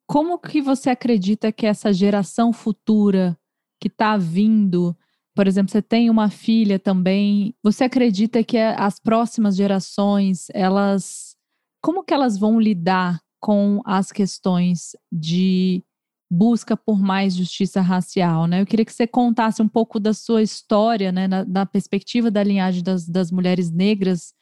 Como 0.08 0.38
que 0.38 0.62
você 0.62 0.90
acredita 0.90 1.52
que 1.52 1.66
essa 1.66 1.92
geração 1.92 2.54
futura 2.54 3.38
que 3.82 3.88
está 3.88 4.18
vindo, 4.18 4.96
por 5.36 5.48
exemplo, 5.48 5.72
você 5.72 5.82
tem 5.82 6.10
uma 6.10 6.30
filha 6.30 6.78
também, 6.78 7.54
você 7.64 7.84
acredita 7.84 8.44
que 8.44 8.58
as 8.58 9.00
próximas 9.00 9.56
gerações, 9.56 10.48
elas, 10.54 11.36
como 11.82 12.04
que 12.04 12.14
elas 12.14 12.38
vão 12.38 12.60
lidar 12.60 13.20
com 13.40 13.82
as 13.86 14.12
questões 14.12 14.96
de 15.12 15.84
busca 16.32 16.76
por 16.76 17.00
mais 17.00 17.36
justiça 17.36 17.82
racial, 17.82 18.48
né? 18.48 18.62
Eu 18.62 18.66
queria 18.66 18.86
que 18.86 18.94
você 18.94 19.06
contasse 19.06 19.62
um 19.62 19.68
pouco 19.68 20.00
da 20.00 20.14
sua 20.14 20.42
história, 20.42 21.12
né, 21.12 21.28
na, 21.28 21.46
na 21.46 21.66
perspectiva 21.66 22.32
da 22.32 22.44
linhagem 22.44 22.84
das, 22.84 23.08
das 23.08 23.32
mulheres 23.32 23.72
negras 23.72 24.34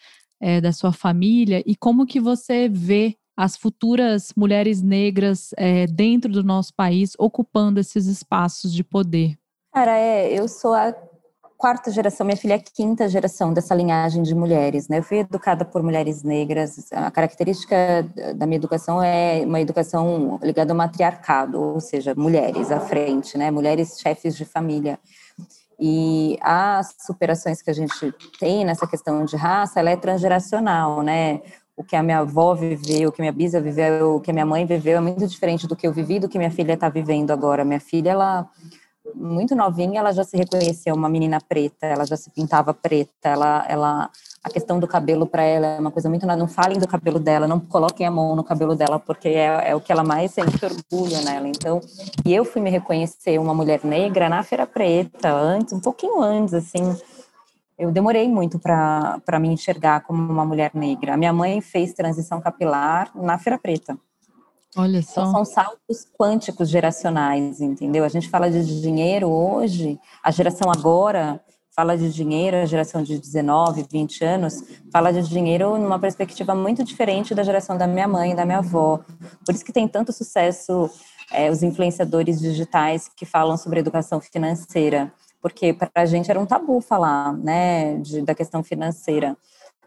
é, 0.41 0.61
da 0.61 0.71
sua 0.71 0.91
família 0.91 1.61
e 1.65 1.75
como 1.75 2.05
que 2.05 2.19
você 2.19 2.69
vê 2.69 3.17
as 3.35 3.57
futuras 3.57 4.31
mulheres 4.35 4.81
negras 4.81 5.51
é, 5.57 5.87
dentro 5.87 6.31
do 6.31 6.43
nosso 6.43 6.73
país 6.73 7.13
ocupando 7.17 7.79
esses 7.79 8.05
espaços 8.05 8.73
de 8.73 8.83
poder. 8.83 9.35
Cara, 9.73 9.97
é, 9.97 10.31
eu 10.31 10.47
sou 10.47 10.73
a 10.73 10.93
quarta 11.63 11.89
geração, 11.89 12.25
minha 12.25 12.35
filha 12.35 12.55
é 12.55 12.57
a 12.57 12.59
quinta 12.59 13.07
geração 13.07 13.53
dessa 13.53 13.73
linhagem 13.73 14.21
de 14.21 14.35
mulheres, 14.35 14.89
né? 14.89 14.99
Eu 14.99 15.03
fui 15.03 15.19
educada 15.19 15.63
por 15.63 15.81
mulheres 15.81 16.21
negras. 16.21 16.91
A 16.91 17.09
característica 17.09 17.75
da 18.35 18.45
minha 18.45 18.57
educação 18.57 19.01
é 19.01 19.43
uma 19.45 19.61
educação 19.61 20.37
ligada 20.43 20.73
ao 20.73 20.77
matriarcado, 20.77 21.61
ou 21.61 21.79
seja, 21.79 22.13
mulheres 22.15 22.69
à 22.69 22.81
frente, 22.81 23.37
né? 23.37 23.49
Mulheres 23.49 23.97
chefes 23.97 24.35
de 24.35 24.43
família. 24.43 24.99
E 25.79 26.37
as 26.41 26.95
superações 26.99 27.61
que 27.61 27.69
a 27.69 27.73
gente 27.73 28.13
tem 28.37 28.65
nessa 28.65 28.85
questão 28.85 29.23
de 29.23 29.37
raça, 29.37 29.79
ela 29.79 29.89
é 29.89 29.95
transgeracional, 29.95 31.01
né? 31.01 31.41
O 31.75 31.83
que 31.83 31.95
a 31.95 32.03
minha 32.03 32.19
avó 32.19 32.53
viveu, 32.53 33.09
o 33.09 33.11
que 33.11 33.21
minha 33.21 33.31
bisa 33.31 33.59
viveu, 33.59 34.15
o 34.15 34.21
que 34.21 34.29
a 34.29 34.33
minha 34.33 34.45
mãe 34.45 34.65
viveu 34.65 34.97
é 34.97 35.01
muito 35.01 35.25
diferente 35.25 35.67
do 35.67 35.75
que 35.75 35.87
eu 35.87 35.91
vivi, 35.91 36.19
do 36.19 36.29
que 36.29 36.37
minha 36.37 36.51
filha 36.51 36.73
está 36.73 36.87
vivendo 36.87 37.31
agora. 37.31 37.65
Minha 37.65 37.79
filha, 37.79 38.11
ela 38.11 38.47
muito 39.15 39.55
novinha, 39.55 39.99
ela 39.99 40.11
já 40.11 40.23
se 40.23 40.37
reconheceu 40.37 40.95
uma 40.95 41.09
menina 41.09 41.39
preta, 41.41 41.85
ela 41.85 42.05
já 42.05 42.15
se 42.15 42.31
pintava 42.31 42.73
preta, 42.73 43.29
ela, 43.29 43.65
ela 43.67 44.09
a 44.43 44.49
questão 44.49 44.79
do 44.79 44.87
cabelo 44.87 45.25
para 45.25 45.43
ela 45.43 45.67
é 45.67 45.79
uma 45.79 45.91
coisa 45.91 46.09
muito 46.09 46.25
não 46.25 46.47
falem 46.47 46.77
do 46.77 46.87
cabelo 46.87 47.19
dela, 47.19 47.47
não 47.47 47.59
coloquem 47.59 48.05
a 48.05 48.11
mão 48.11 48.35
no 48.35 48.43
cabelo 48.43 48.75
dela 48.75 48.99
porque 48.99 49.29
é, 49.29 49.69
é 49.69 49.75
o 49.75 49.81
que 49.81 49.91
ela 49.91 50.03
mais 50.03 50.31
sente 50.31 50.59
orgulho 50.65 51.21
nela. 51.23 51.47
Então, 51.47 51.79
e 52.25 52.33
eu 52.33 52.43
fui 52.43 52.61
me 52.61 52.69
reconhecer 52.69 53.39
uma 53.39 53.53
mulher 53.53 53.81
negra 53.83 54.29
na 54.29 54.43
Feira 54.43 54.65
Preta 54.65 55.31
antes, 55.31 55.73
um 55.73 55.79
pouquinho 55.79 56.21
antes 56.21 56.53
assim, 56.53 56.95
eu 57.83 57.91
demorei 57.91 58.27
muito 58.29 58.57
para 58.57 59.39
me 59.39 59.49
enxergar 59.49 60.01
como 60.01 60.21
uma 60.21 60.45
mulher 60.45 60.71
negra. 60.73 61.13
A 61.13 61.17
minha 61.17 61.33
mãe 61.33 61.61
fez 61.61 61.93
transição 61.93 62.39
capilar 62.39 63.11
na 63.15 63.37
Feira 63.37 63.59
Preta. 63.59 63.97
Olha 64.75 65.01
só. 65.01 65.21
Então, 65.21 65.31
são 65.31 65.45
saltos 65.45 66.07
quânticos 66.17 66.69
geracionais, 66.69 67.61
entendeu? 67.61 68.03
A 68.03 68.09
gente 68.09 68.29
fala 68.29 68.49
de 68.49 68.81
dinheiro 68.81 69.29
hoje, 69.29 69.99
a 70.23 70.31
geração 70.31 70.71
agora 70.71 71.39
fala 71.75 71.97
de 71.97 72.11
dinheiro, 72.11 72.57
a 72.57 72.65
geração 72.65 73.01
de 73.01 73.17
19, 73.17 73.85
20 73.91 74.23
anos, 74.23 74.63
fala 74.91 75.11
de 75.11 75.27
dinheiro 75.27 75.77
numa 75.77 75.97
perspectiva 75.99 76.53
muito 76.53 76.83
diferente 76.83 77.33
da 77.33 77.43
geração 77.43 77.75
da 77.75 77.87
minha 77.87 78.07
mãe, 78.07 78.35
da 78.35 78.45
minha 78.45 78.59
avó. 78.59 78.99
Por 79.43 79.55
isso 79.55 79.65
que 79.65 79.73
tem 79.73 79.87
tanto 79.87 80.13
sucesso 80.13 80.89
é, 81.31 81.49
os 81.49 81.63
influenciadores 81.63 82.39
digitais 82.39 83.09
que 83.15 83.25
falam 83.25 83.57
sobre 83.57 83.79
educação 83.79 84.21
financeira, 84.21 85.11
porque 85.43 85.73
para 85.73 85.89
a 85.93 86.05
gente 86.05 86.31
era 86.31 86.39
um 86.39 86.45
tabu 86.45 86.79
falar, 86.79 87.33
né, 87.33 87.97
de, 87.97 88.21
da 88.21 88.33
questão 88.33 88.63
financeira. 88.63 89.35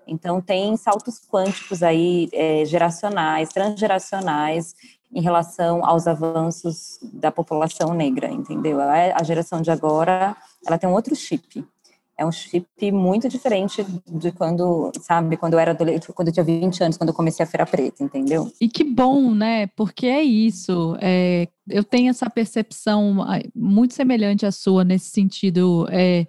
Então 0.06 0.38
tem 0.38 0.76
saltos 0.76 1.18
quânticos 1.18 1.82
aí 1.82 2.28
é, 2.34 2.62
geracionais, 2.66 3.48
transgeracionais 3.48 4.74
em 5.12 5.22
relação 5.22 5.82
aos 5.82 6.06
avanços 6.06 6.98
da 7.02 7.32
população 7.32 7.94
negra, 7.94 8.28
entendeu? 8.28 8.78
A 8.80 9.22
geração 9.22 9.62
de 9.62 9.70
agora, 9.70 10.36
ela 10.66 10.76
tem 10.76 10.88
um 10.88 10.92
outro 10.92 11.16
chip 11.16 11.66
é 12.18 12.24
um 12.24 12.32
chip 12.32 12.66
muito 12.92 13.28
diferente 13.28 13.84
de 14.06 14.32
quando, 14.32 14.90
sabe, 15.02 15.36
quando 15.36 15.52
eu 15.52 15.58
era 15.58 15.72
adolescente, 15.72 16.12
quando 16.14 16.28
eu 16.28 16.34
tinha 16.34 16.44
20 16.44 16.82
anos, 16.82 16.96
quando 16.96 17.10
eu 17.10 17.14
comecei 17.14 17.44
a 17.44 17.46
Feira 17.46 17.66
Preta, 17.66 18.02
entendeu? 18.02 18.50
E 18.60 18.68
que 18.68 18.82
bom, 18.82 19.34
né? 19.34 19.66
Porque 19.68 20.06
é 20.06 20.22
isso. 20.22 20.96
É, 21.00 21.46
eu 21.68 21.84
tenho 21.84 22.08
essa 22.08 22.30
percepção 22.30 23.18
muito 23.54 23.92
semelhante 23.92 24.46
à 24.46 24.52
sua 24.52 24.82
nesse 24.82 25.10
sentido. 25.10 25.86
É, 25.90 26.26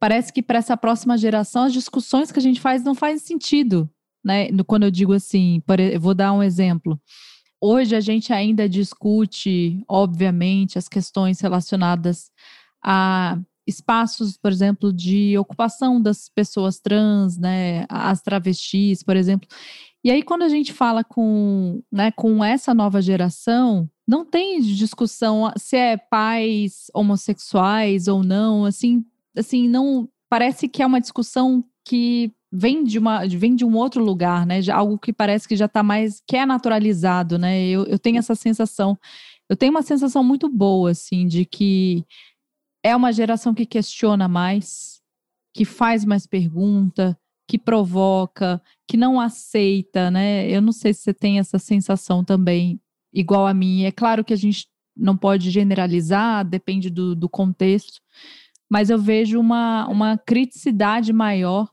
parece 0.00 0.32
que 0.32 0.42
para 0.42 0.58
essa 0.58 0.76
próxima 0.76 1.18
geração 1.18 1.64
as 1.64 1.72
discussões 1.72 2.32
que 2.32 2.38
a 2.38 2.42
gente 2.42 2.60
faz 2.60 2.82
não 2.82 2.94
fazem 2.94 3.18
sentido, 3.18 3.88
né? 4.24 4.48
Quando 4.66 4.84
eu 4.84 4.90
digo 4.90 5.12
assim, 5.12 5.62
eu 5.92 6.00
vou 6.00 6.14
dar 6.14 6.32
um 6.32 6.42
exemplo. 6.42 6.98
Hoje 7.60 7.94
a 7.94 8.00
gente 8.00 8.32
ainda 8.32 8.68
discute, 8.68 9.82
obviamente, 9.86 10.78
as 10.78 10.88
questões 10.88 11.40
relacionadas 11.40 12.30
a 12.82 13.38
espaços, 13.66 14.36
por 14.36 14.52
exemplo, 14.52 14.92
de 14.92 15.36
ocupação 15.38 16.00
das 16.00 16.28
pessoas 16.28 16.78
trans, 16.78 17.36
né, 17.36 17.84
as 17.88 18.22
travestis, 18.22 19.02
por 19.02 19.16
exemplo. 19.16 19.48
E 20.04 20.10
aí, 20.10 20.22
quando 20.22 20.42
a 20.42 20.48
gente 20.48 20.72
fala 20.72 21.02
com, 21.02 21.82
né, 21.90 22.12
com 22.12 22.44
essa 22.44 22.72
nova 22.72 23.02
geração, 23.02 23.90
não 24.06 24.24
tem 24.24 24.60
discussão 24.60 25.50
se 25.56 25.76
é 25.76 25.96
pais 25.96 26.86
homossexuais 26.94 28.06
ou 28.06 28.22
não, 28.22 28.64
assim, 28.64 29.04
assim, 29.36 29.68
não 29.68 30.08
parece 30.28 30.68
que 30.68 30.82
é 30.82 30.86
uma 30.86 31.00
discussão 31.00 31.64
que 31.84 32.32
vem 32.52 32.84
de 32.84 32.98
uma 32.98 33.26
vem 33.26 33.54
de 33.54 33.64
um 33.64 33.74
outro 33.76 34.02
lugar, 34.02 34.46
né? 34.46 34.60
Algo 34.72 34.98
que 34.98 35.12
parece 35.12 35.48
que 35.48 35.56
já 35.56 35.66
está 35.66 35.82
mais 35.82 36.22
que 36.26 36.36
é 36.36 36.46
naturalizado, 36.46 37.38
né? 37.38 37.66
Eu, 37.66 37.84
eu 37.86 37.98
tenho 37.98 38.18
essa 38.18 38.34
sensação, 38.34 38.96
eu 39.48 39.56
tenho 39.56 39.72
uma 39.72 39.82
sensação 39.82 40.22
muito 40.22 40.48
boa, 40.48 40.90
assim, 40.92 41.26
de 41.26 41.44
que 41.44 42.04
é 42.86 42.94
uma 42.94 43.12
geração 43.12 43.52
que 43.52 43.66
questiona 43.66 44.28
mais, 44.28 45.02
que 45.52 45.64
faz 45.64 46.04
mais 46.04 46.24
pergunta, 46.24 47.18
que 47.48 47.58
provoca, 47.58 48.62
que 48.86 48.96
não 48.96 49.20
aceita, 49.20 50.08
né? 50.08 50.48
Eu 50.48 50.62
não 50.62 50.70
sei 50.70 50.94
se 50.94 51.00
você 51.00 51.12
tem 51.12 51.40
essa 51.40 51.58
sensação 51.58 52.22
também, 52.22 52.80
igual 53.12 53.44
a 53.44 53.52
mim. 53.52 53.82
É 53.82 53.90
claro 53.90 54.24
que 54.24 54.32
a 54.32 54.36
gente 54.36 54.68
não 54.96 55.16
pode 55.16 55.50
generalizar, 55.50 56.44
depende 56.44 56.88
do, 56.88 57.16
do 57.16 57.28
contexto, 57.28 58.00
mas 58.70 58.88
eu 58.88 59.00
vejo 59.00 59.40
uma, 59.40 59.88
uma 59.88 60.16
criticidade 60.16 61.12
maior 61.12 61.68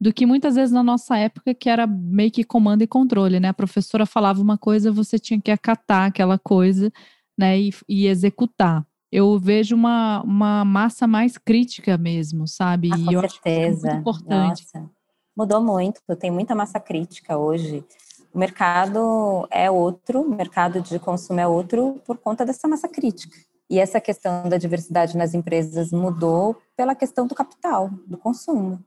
do 0.00 0.12
que 0.12 0.24
muitas 0.24 0.54
vezes 0.54 0.72
na 0.72 0.82
nossa 0.84 1.16
época, 1.18 1.52
que 1.54 1.68
era 1.68 1.88
meio 1.88 2.30
que 2.30 2.44
comando 2.44 2.82
e 2.82 2.86
controle, 2.86 3.40
né? 3.40 3.48
A 3.48 3.54
professora 3.54 4.06
falava 4.06 4.40
uma 4.40 4.56
coisa, 4.56 4.92
você 4.92 5.18
tinha 5.18 5.40
que 5.40 5.50
acatar 5.50 6.06
aquela 6.06 6.38
coisa, 6.38 6.92
né, 7.36 7.58
e, 7.58 7.70
e 7.88 8.06
executar 8.06 8.86
eu 9.12 9.38
vejo 9.38 9.76
uma, 9.76 10.22
uma 10.22 10.64
massa 10.64 11.06
mais 11.06 11.36
crítica 11.36 11.98
mesmo, 11.98 12.48
sabe? 12.48 12.88
Ah, 12.90 12.96
com 12.96 13.12
e 13.12 13.14
eu 13.14 13.20
certeza. 13.20 13.90
É 13.90 13.94
importante. 13.94 14.66
Nossa. 14.74 14.90
Mudou 15.36 15.62
muito, 15.62 16.00
tem 16.18 16.30
muita 16.30 16.54
massa 16.54 16.80
crítica 16.80 17.36
hoje. 17.36 17.84
O 18.32 18.38
mercado 18.38 19.46
é 19.50 19.70
outro, 19.70 20.22
o 20.22 20.34
mercado 20.34 20.80
de 20.80 20.98
consumo 20.98 21.38
é 21.40 21.46
outro 21.46 22.00
por 22.06 22.16
conta 22.16 22.46
dessa 22.46 22.66
massa 22.66 22.88
crítica. 22.88 23.36
E 23.68 23.78
essa 23.78 24.00
questão 24.00 24.48
da 24.48 24.56
diversidade 24.56 25.16
nas 25.16 25.34
empresas 25.34 25.92
mudou 25.92 26.56
pela 26.74 26.94
questão 26.94 27.26
do 27.26 27.34
capital, 27.34 27.90
do 28.06 28.16
consumo. 28.16 28.82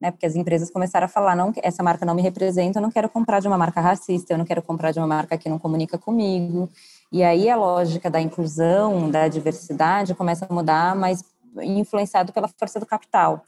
Né? 0.00 0.10
Porque 0.10 0.26
as 0.26 0.34
empresas 0.34 0.70
começaram 0.70 1.06
a 1.06 1.08
falar, 1.08 1.36
não, 1.36 1.52
essa 1.62 1.82
marca 1.82 2.04
não 2.04 2.14
me 2.14 2.22
representa, 2.22 2.78
eu 2.78 2.82
não 2.82 2.90
quero 2.90 3.08
comprar 3.08 3.40
de 3.40 3.46
uma 3.46 3.56
marca 3.56 3.80
racista, 3.80 4.34
eu 4.34 4.38
não 4.38 4.44
quero 4.44 4.62
comprar 4.62 4.90
de 4.90 4.98
uma 4.98 5.06
marca 5.06 5.38
que 5.38 5.48
não 5.48 5.58
comunica 5.58 5.96
comigo. 5.96 6.68
E 7.14 7.22
aí 7.22 7.48
a 7.48 7.54
lógica 7.54 8.10
da 8.10 8.20
inclusão, 8.20 9.08
da 9.08 9.28
diversidade 9.28 10.16
começa 10.16 10.48
a 10.50 10.52
mudar, 10.52 10.96
mas 10.96 11.22
influenciado 11.62 12.32
pela 12.32 12.48
força 12.48 12.80
do 12.80 12.86
capital. 12.86 13.44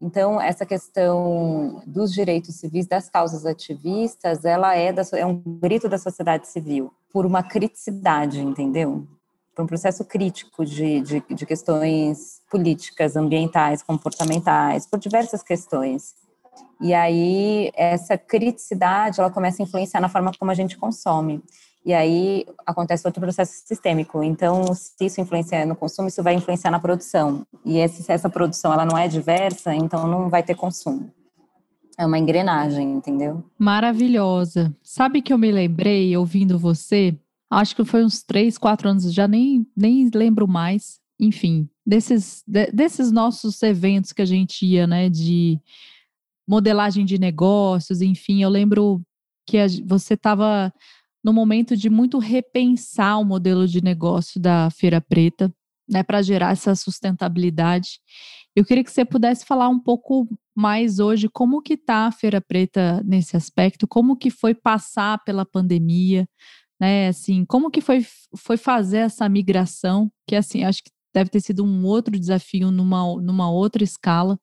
Então, 0.00 0.40
essa 0.40 0.64
questão 0.64 1.82
dos 1.86 2.10
direitos 2.10 2.54
civis, 2.54 2.86
das 2.86 3.10
causas 3.10 3.44
ativistas, 3.44 4.46
ela 4.46 4.74
é, 4.74 4.94
da, 4.94 5.02
é 5.12 5.26
um 5.26 5.36
grito 5.36 5.90
da 5.90 5.98
sociedade 5.98 6.48
civil, 6.48 6.90
por 7.12 7.26
uma 7.26 7.42
criticidade, 7.42 8.40
entendeu? 8.40 9.06
Por 9.54 9.64
um 9.64 9.66
processo 9.66 10.02
crítico 10.02 10.64
de, 10.64 11.02
de, 11.02 11.20
de 11.20 11.44
questões 11.44 12.40
políticas, 12.50 13.14
ambientais, 13.14 13.82
comportamentais, 13.82 14.86
por 14.86 14.98
diversas 14.98 15.42
questões. 15.42 16.14
E 16.80 16.94
aí, 16.94 17.70
essa 17.74 18.16
criticidade, 18.16 19.20
ela 19.20 19.30
começa 19.30 19.62
a 19.62 19.64
influenciar 19.64 20.00
na 20.00 20.08
forma 20.08 20.32
como 20.38 20.50
a 20.50 20.54
gente 20.54 20.78
consome 20.78 21.44
e 21.86 21.94
aí 21.94 22.44
acontece 22.66 23.06
outro 23.06 23.20
processo 23.20 23.62
sistêmico. 23.64 24.20
Então, 24.20 24.74
se 24.74 25.06
isso 25.06 25.20
influencia 25.20 25.64
no 25.64 25.76
consumo, 25.76 26.08
isso 26.08 26.20
vai 26.20 26.34
influenciar 26.34 26.72
na 26.72 26.80
produção. 26.80 27.46
E 27.64 27.86
se 27.86 28.10
essa 28.10 28.28
produção 28.28 28.72
ela 28.72 28.84
não 28.84 28.98
é 28.98 29.06
diversa, 29.06 29.72
então 29.72 30.04
não 30.08 30.28
vai 30.28 30.42
ter 30.42 30.56
consumo. 30.56 31.08
É 31.96 32.04
uma 32.04 32.18
engrenagem, 32.18 32.92
entendeu? 32.92 33.44
Maravilhosa. 33.56 34.74
Sabe 34.82 35.22
que 35.22 35.32
eu 35.32 35.38
me 35.38 35.52
lembrei 35.52 36.16
ouvindo 36.16 36.58
você? 36.58 37.16
Acho 37.48 37.76
que 37.76 37.84
foi 37.84 38.04
uns 38.04 38.20
três, 38.20 38.58
quatro 38.58 38.88
anos, 38.88 39.14
já 39.14 39.28
nem, 39.28 39.64
nem 39.76 40.10
lembro 40.12 40.48
mais. 40.48 40.98
Enfim, 41.20 41.68
desses, 41.86 42.42
de, 42.44 42.66
desses 42.72 43.12
nossos 43.12 43.62
eventos 43.62 44.12
que 44.12 44.22
a 44.22 44.26
gente 44.26 44.66
ia, 44.66 44.88
né, 44.88 45.08
de 45.08 45.60
modelagem 46.48 47.04
de 47.04 47.16
negócios, 47.16 48.02
enfim, 48.02 48.42
eu 48.42 48.50
lembro 48.50 49.00
que 49.46 49.56
a, 49.56 49.66
você 49.86 50.14
estava 50.14 50.72
no 51.26 51.32
momento 51.32 51.76
de 51.76 51.90
muito 51.90 52.20
repensar 52.20 53.18
o 53.18 53.24
modelo 53.24 53.66
de 53.66 53.82
negócio 53.82 54.40
da 54.40 54.70
Feira 54.70 55.00
Preta, 55.00 55.52
né, 55.90 56.04
para 56.04 56.22
gerar 56.22 56.52
essa 56.52 56.72
sustentabilidade. 56.76 57.98
Eu 58.54 58.64
queria 58.64 58.84
que 58.84 58.92
você 58.92 59.04
pudesse 59.04 59.44
falar 59.44 59.68
um 59.68 59.80
pouco 59.80 60.28
mais 60.54 61.00
hoje 61.00 61.28
como 61.28 61.60
que 61.60 61.74
está 61.74 62.06
a 62.06 62.12
Feira 62.12 62.40
Preta 62.40 63.02
nesse 63.04 63.36
aspecto, 63.36 63.88
como 63.88 64.16
que 64.16 64.30
foi 64.30 64.54
passar 64.54 65.18
pela 65.24 65.44
pandemia, 65.44 66.28
né, 66.80 67.08
assim, 67.08 67.44
como 67.44 67.72
que 67.72 67.80
foi, 67.80 68.06
foi 68.36 68.56
fazer 68.56 68.98
essa 68.98 69.28
migração, 69.28 70.08
que 70.28 70.36
assim, 70.36 70.62
acho 70.62 70.80
que 70.84 70.92
deve 71.12 71.28
ter 71.28 71.40
sido 71.40 71.64
um 71.64 71.84
outro 71.84 72.16
desafio 72.16 72.70
numa, 72.70 73.20
numa 73.20 73.50
outra 73.50 73.82
escala, 73.82 74.38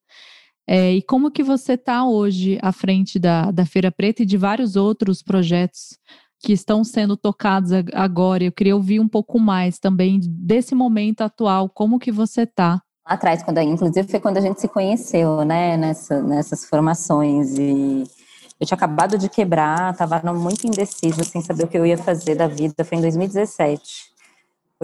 é, 0.67 0.93
e 0.93 1.02
como 1.02 1.32
que 1.32 1.43
você 1.43 1.74
está 1.74 2.06
hoje 2.06 2.58
à 2.62 2.74
frente 2.74 3.19
da, 3.19 3.52
da 3.52 3.65
Feira 3.65 3.91
Preta 3.91 4.24
e 4.24 4.26
de 4.26 4.38
vários 4.38 4.76
outros 4.76 5.22
projetos 5.22 5.98
que 6.43 6.51
estão 6.51 6.84
sendo 6.84 7.15
tocados 7.15 7.71
agora. 7.93 8.43
Eu 8.43 8.51
queria 8.51 8.75
ouvir 8.75 8.99
um 8.99 9.08
pouco 9.08 9.39
mais 9.39 9.79
também 9.79 10.19
desse 10.21 10.75
momento 10.75 11.21
atual, 11.21 11.69
como 11.69 11.97
que 11.97 12.12
você 12.12 12.41
está? 12.41 12.82
Lá 13.08 13.15
atrás, 13.15 13.41
quando, 13.41 13.60
inclusive 13.60 14.08
foi 14.10 14.19
quando 14.19 14.38
a 14.38 14.41
gente 14.41 14.60
se 14.60 14.67
conheceu, 14.67 15.43
né, 15.45 15.77
nessa, 15.77 16.21
nessas 16.21 16.65
formações 16.65 17.58
e 17.58 18.03
eu 18.60 18.67
tinha 18.67 18.75
acabado 18.75 19.17
de 19.17 19.29
quebrar, 19.29 19.91
estava 19.91 20.21
muito 20.34 20.67
indecisa, 20.67 21.23
sem 21.23 21.41
saber 21.41 21.63
o 21.63 21.67
que 21.67 21.77
eu 21.77 21.86
ia 21.86 21.97
fazer 21.97 22.36
da 22.36 22.47
vida, 22.47 22.84
foi 22.84 22.97
em 22.97 23.01
2017 23.01 24.13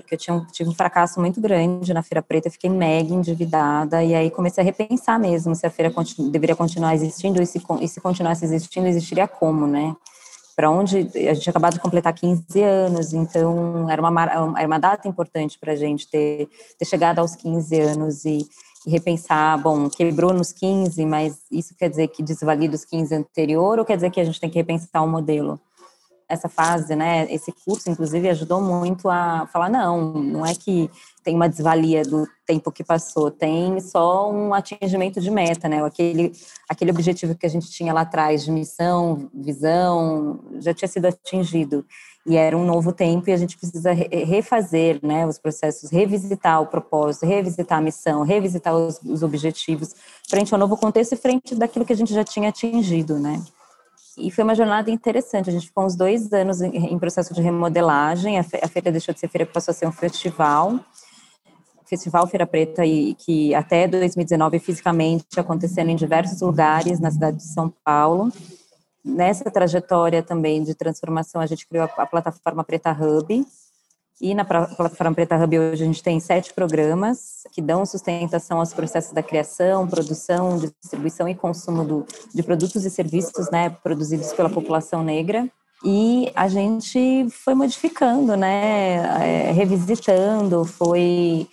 porque 0.02 0.16
eu 0.16 0.18
tinha, 0.18 0.48
tive 0.52 0.70
um 0.70 0.74
fracasso 0.74 1.20
muito 1.20 1.42
grande 1.42 1.94
na 1.94 2.02
Feira 2.02 2.22
Preta, 2.22 2.50
fiquei 2.50 2.70
mega 2.70 3.14
endividada, 3.14 4.02
e 4.04 4.16
aí 4.16 4.32
comecei 4.32 4.62
a 4.62 4.66
repensar 4.66 5.20
mesmo 5.20 5.54
se 5.56 5.66
a 5.66 5.70
feira 5.70 5.92
continu, 5.92 6.30
deveria 6.30 6.56
continuar 6.56 6.96
existindo, 6.96 7.42
e 7.42 7.46
se, 7.46 7.62
e 7.82 7.88
se 7.88 8.00
continuasse 8.00 8.46
existindo, 8.46 8.88
existiria 8.88 9.28
como, 9.28 9.68
né? 9.68 9.94
Para 10.60 10.70
onde 10.70 11.10
a 11.16 11.34
gente 11.34 11.50
acabado 11.50 11.76
de 11.76 11.80
completar 11.80 12.12
15 12.12 12.62
anos, 12.62 13.14
então 13.14 13.90
era 13.90 14.02
uma, 14.02 14.24
era 14.58 14.68
uma 14.68 14.78
data 14.78 15.08
importante 15.08 15.58
para 15.58 15.72
a 15.72 15.76
gente 15.78 16.06
ter, 16.10 16.50
ter 16.78 16.84
chegado 16.84 17.20
aos 17.20 17.34
15 17.34 17.80
anos 17.80 18.26
e, 18.26 18.46
e, 18.86 18.90
repensar, 18.92 19.58
bom, 19.58 19.90
quebrou 19.90 20.34
nos 20.34 20.52
15, 20.52 21.06
mas 21.06 21.38
isso 21.50 21.74
quer 21.78 21.90
dizer 21.90 22.10
que 22.10 22.22
desvalida 22.22 22.76
os 22.76 22.84
15 22.84 23.16
anterior 23.16 23.80
ou 23.80 23.86
quer 23.86 23.96
dizer 23.96 24.12
que 24.12 24.20
a 24.20 24.24
gente 24.26 24.38
tem 24.38 24.50
que 24.50 24.58
repensar 24.58 25.02
o 25.02 25.08
modelo? 25.08 25.58
Essa 26.30 26.48
fase, 26.48 26.96
né, 26.96 27.28
esse 27.32 27.52
curso, 27.52 27.90
inclusive, 27.90 28.30
ajudou 28.30 28.62
muito 28.62 29.10
a 29.10 29.48
falar, 29.52 29.68
não, 29.68 30.14
não 30.14 30.46
é 30.46 30.54
que 30.54 30.90
tem 31.24 31.36
uma 31.36 31.50
desvalia 31.50 32.04
do 32.04 32.28
tempo 32.46 32.72
que 32.72 32.84
passou, 32.84 33.32
tem 33.32 33.80
só 33.80 34.32
um 34.32 34.54
atingimento 34.54 35.20
de 35.20 35.32
meta, 35.32 35.68
né, 35.68 35.84
aquele, 35.84 36.32
aquele 36.70 36.92
objetivo 36.92 37.34
que 37.36 37.48
a 37.48 37.50
gente 37.50 37.72
tinha 37.72 37.92
lá 37.92 38.02
atrás 38.02 38.44
de 38.44 38.52
missão, 38.52 39.30
visão, 39.34 40.40
já 40.60 40.72
tinha 40.72 40.88
sido 40.88 41.08
atingido, 41.08 41.84
e 42.28 42.38
era 42.38 42.56
um 42.56 42.64
novo 42.64 42.94
tempo 42.94 43.28
e 43.28 43.34
a 43.34 43.38
gente 43.38 43.58
precisa 43.58 43.92
refazer, 43.92 45.00
né, 45.02 45.26
os 45.26 45.40
processos, 45.40 45.90
revisitar 45.90 46.62
o 46.62 46.68
propósito, 46.68 47.26
revisitar 47.26 47.80
a 47.80 47.82
missão, 47.82 48.22
revisitar 48.22 48.76
os, 48.76 49.02
os 49.02 49.24
objetivos, 49.24 49.96
frente 50.30 50.54
ao 50.54 50.60
novo 50.60 50.78
contexto 50.78 51.14
e 51.14 51.18
frente 51.18 51.56
daquilo 51.56 51.86
que 51.86 51.94
a 51.94 51.96
gente 51.96 52.14
já 52.14 52.24
tinha 52.24 52.50
atingido, 52.50 53.18
né. 53.18 53.42
E 54.20 54.30
foi 54.30 54.44
uma 54.44 54.54
jornada 54.54 54.92
interessante. 54.92 55.50
A 55.50 55.54
gente 55.54 55.68
ficou 55.68 55.86
uns 55.86 55.96
dois 55.96 56.32
anos 56.34 56.62
em, 56.62 57.00
processo 57.00 57.34
de 57.34 57.42
remodelagem. 57.42 58.38
A, 58.38 58.44
fe, 58.44 58.60
a, 58.62 58.68
feira 58.68 58.92
deixou 58.92 59.14
de 59.14 59.20
ser 59.20 59.30
feira, 59.30 59.46
passou 59.46 59.72
a 59.72 59.76
ser 59.76 59.88
um 59.88 59.92
festival. 59.92 60.80
Festival 61.86 62.28
Feira 62.28 62.46
Preta, 62.46 62.86
e, 62.86 63.16
que 63.16 63.56
até 63.56 63.88
2019 63.88 64.60
fisicamente 64.60 65.40
acontecendo 65.40 65.90
em 65.90 65.96
diversos 65.96 66.40
lugares 66.42 67.00
na 67.00 67.10
cidade 67.10 67.38
de 67.38 67.48
São 67.48 67.74
Paulo. 67.84 68.32
Nessa 69.04 69.50
trajetória 69.50 70.22
também 70.22 70.62
de 70.62 70.76
transformação, 70.76 71.42
a 71.42 71.48
gente 71.48 71.68
criou 71.68 71.90
a 71.98 72.06
plataforma 72.06 72.64
Preta 72.64 72.92
Hub, 72.92 73.44
e 74.22 74.34
na 74.34 74.44
plataforma 74.44 75.16
Preta 75.16 75.42
Hub 75.42 75.58
hoje 75.58 75.84
a 75.84 75.86
gente 75.86 76.04
tem 76.04 76.20
sete 76.20 76.54
programas 76.54 77.44
que 77.54 77.62
dão 77.62 77.86
sustentação 77.86 78.60
aos 78.60 78.74
processos 78.74 79.14
da 79.14 79.24
criação, 79.24 79.88
produção, 79.88 80.58
distribuição 80.58 81.28
e 81.30 81.36
consumo 81.36 81.86
do, 81.86 82.06
de 82.34 82.44
produtos 82.44 82.84
e 82.84 82.90
serviços, 82.90 83.50
né, 83.50 83.70
produzidos 83.70 84.34
pela 84.34 84.50
população 84.50 85.04
negra. 85.04 85.50
E 85.86 86.30
a 86.36 86.50
gente 86.50 87.28
foi 87.30 87.54
modificando, 87.54 88.36
né, 88.36 88.98
é, 89.24 89.52
revisitando, 89.54 90.66
foi 90.66 91.48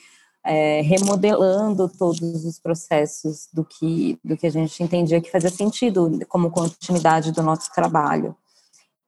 é, 0.45 0.81
remodelando 0.81 1.89
todos 1.89 2.45
os 2.45 2.59
processos 2.59 3.49
do 3.53 3.65
que, 3.65 4.19
do 4.25 4.37
que 4.37 4.47
a 4.47 4.51
gente 4.51 4.83
entendia 4.83 5.21
que 5.21 5.31
fazia 5.31 5.51
sentido 5.51 6.19
como 6.29 6.51
continuidade 6.51 7.31
do 7.31 7.43
nosso 7.43 7.73
trabalho. 7.73 8.35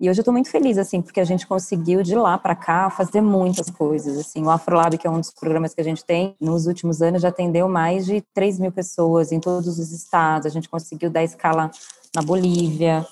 E 0.01 0.09
hoje 0.09 0.21
eu 0.21 0.23
estou 0.23 0.33
muito 0.33 0.49
feliz, 0.49 0.79
assim, 0.79 1.03
porque 1.03 1.19
a 1.19 1.25
gente 1.25 1.45
conseguiu 1.45 2.05
de 2.05 2.15
lá 2.15 2.39
para 2.39 2.55
cá 2.55 2.89
fazer 2.89 3.21
muitas 3.21 3.69
coisas, 3.69 4.17
assim. 4.17 4.45
O 4.45 4.51
Afrolab, 4.51 4.97
que 4.97 5.07
é 5.09 5.11
um 5.11 5.19
dos 5.19 5.33
programas 5.33 5.75
que 5.75 5.81
a 5.81 5.85
gente 5.85 6.05
tem, 6.05 6.37
nos 6.41 6.69
últimos 6.69 7.03
anos 7.03 7.23
já 7.23 7.31
atendeu 7.31 7.69
mais 7.69 8.07
de 8.07 8.23
3 8.33 8.61
mil 8.61 8.71
pessoas 8.71 9.33
em 9.33 9.41
todos 9.41 9.79
os 9.79 9.91
estados. 9.91 10.47
A 10.47 10.51
gente 10.51 10.69
conseguiu 10.69 11.11
dar 11.11 11.25
escala 11.25 11.69
na 12.15 12.23
Bolívia, 12.23 13.05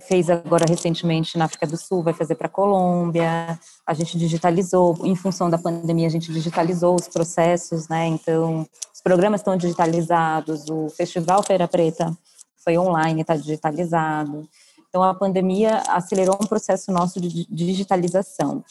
fez 0.00 0.30
agora 0.30 0.64
recentemente 0.68 1.36
na 1.36 1.46
África 1.46 1.66
do 1.66 1.76
Sul, 1.76 2.04
vai 2.04 2.12
fazer 2.12 2.36
para 2.36 2.46
a 2.46 2.50
Colômbia. 2.50 3.58
A 3.84 3.94
gente 3.94 4.16
digitalizou, 4.16 4.96
em 5.02 5.16
função 5.16 5.50
da 5.50 5.58
pandemia, 5.58 6.06
a 6.06 6.10
gente 6.10 6.32
digitalizou 6.32 6.94
os 6.94 7.08
processos, 7.08 7.88
né? 7.88 8.06
Então, 8.06 8.64
os 8.94 9.00
programas 9.00 9.40
estão 9.40 9.56
digitalizados, 9.56 10.68
o 10.70 10.88
Festival 10.90 11.42
Feira 11.42 11.66
Preta 11.66 12.16
foi 12.62 12.78
online, 12.78 13.22
está 13.22 13.34
digitalizado. 13.34 14.48
Então, 14.88 15.02
a 15.02 15.14
pandemia 15.14 15.82
acelerou 15.88 16.38
um 16.40 16.46
processo 16.46 16.90
nosso 16.90 17.20
de 17.20 17.46
digitalização. 17.50 18.64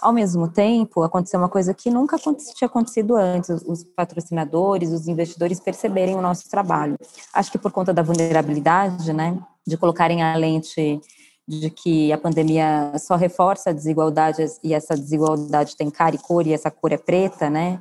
Ao 0.00 0.12
mesmo 0.12 0.48
tempo, 0.48 1.02
aconteceu 1.02 1.40
uma 1.40 1.48
coisa 1.48 1.72
que 1.72 1.90
nunca 1.90 2.16
tinha 2.18 2.66
acontecido 2.66 3.16
antes: 3.16 3.50
os 3.66 3.82
patrocinadores, 3.84 4.90
os 4.90 5.08
investidores 5.08 5.58
perceberem 5.58 6.14
o 6.14 6.20
nosso 6.20 6.48
trabalho. 6.48 6.96
Acho 7.32 7.50
que 7.50 7.58
por 7.58 7.72
conta 7.72 7.92
da 7.92 8.02
vulnerabilidade, 8.02 9.12
né, 9.12 9.38
de 9.66 9.76
colocarem 9.76 10.22
a 10.22 10.36
lente 10.36 11.00
de 11.46 11.70
que 11.70 12.12
a 12.12 12.18
pandemia 12.18 12.92
só 12.98 13.16
reforça 13.16 13.70
a 13.70 13.72
desigualdade 13.72 14.44
e 14.62 14.72
essa 14.72 14.96
desigualdade 14.96 15.76
tem 15.76 15.90
cara 15.90 16.14
e 16.14 16.18
cor 16.18 16.46
e 16.46 16.52
essa 16.52 16.70
cor 16.70 16.92
é 16.92 16.96
preta, 16.96 17.50
né? 17.50 17.78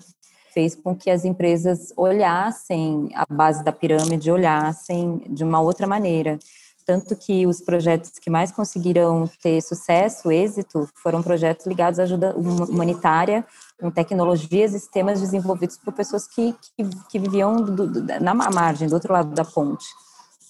Fez 0.54 0.76
com 0.76 0.96
que 0.96 1.10
as 1.10 1.26
empresas 1.26 1.94
olhassem 1.98 3.10
a 3.16 3.26
base 3.34 3.64
da 3.64 3.72
pirâmide, 3.72 4.32
olhassem 4.32 5.24
de 5.30 5.44
uma 5.44 5.62
outra 5.62 5.88
maneira. 5.88 6.38
Tanto 6.86 7.16
que 7.16 7.48
os 7.48 7.62
projetos 7.62 8.12
que 8.20 8.30
mais 8.30 8.52
conseguiram 8.52 9.30
ter 9.42 9.62
sucesso, 9.62 10.32
êxito, 10.32 10.88
foram 10.96 11.24
projetos 11.24 11.66
ligados 11.66 12.00
à 12.00 12.04
ajuda 12.04 12.36
humanitária, 12.36 13.46
com 13.80 13.90
tecnologias 13.90 14.74
e 14.74 14.80
sistemas 14.80 15.22
desenvolvidos 15.22 15.78
por 15.78 15.94
pessoas 15.94 16.28
que, 16.28 16.54
que, 16.76 16.90
que 17.10 17.20
viviam 17.20 17.56
do, 17.56 17.88
do, 17.88 18.02
na 18.22 18.34
margem, 18.34 18.88
do 18.88 18.96
outro 18.96 19.14
lado 19.14 19.34
da 19.34 19.46
ponte. 19.46 19.86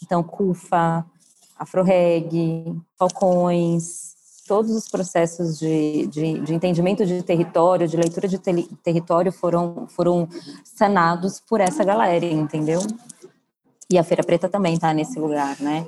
Então, 0.02 0.24
CUFA, 0.24 1.06
AfroReg, 1.58 2.76
Falcões, 2.98 4.13
todos 4.48 4.72
os 4.76 4.89
processos 4.89 5.58
de, 5.58 6.08
de, 6.08 6.39
de, 6.39 6.54
entendimento 6.54 7.06
de 7.06 7.22
território, 7.24 7.88
de 7.88 7.96
leitura 7.96 8.28
de 8.28 8.38
te, 8.38 8.63
território 8.84 9.32
foram, 9.32 9.88
foram 9.88 10.28
sanados 10.63 11.39
por 11.39 11.62
essa 11.62 11.84
galera, 11.84 12.26
entendeu? 12.26 12.82
E 13.89 13.98
a 13.98 14.04
Feira 14.04 14.24
Preta 14.24 14.50
também 14.50 14.74
está 14.74 14.93
nesse 14.93 15.19
lugar, 15.19 15.60
né? 15.60 15.88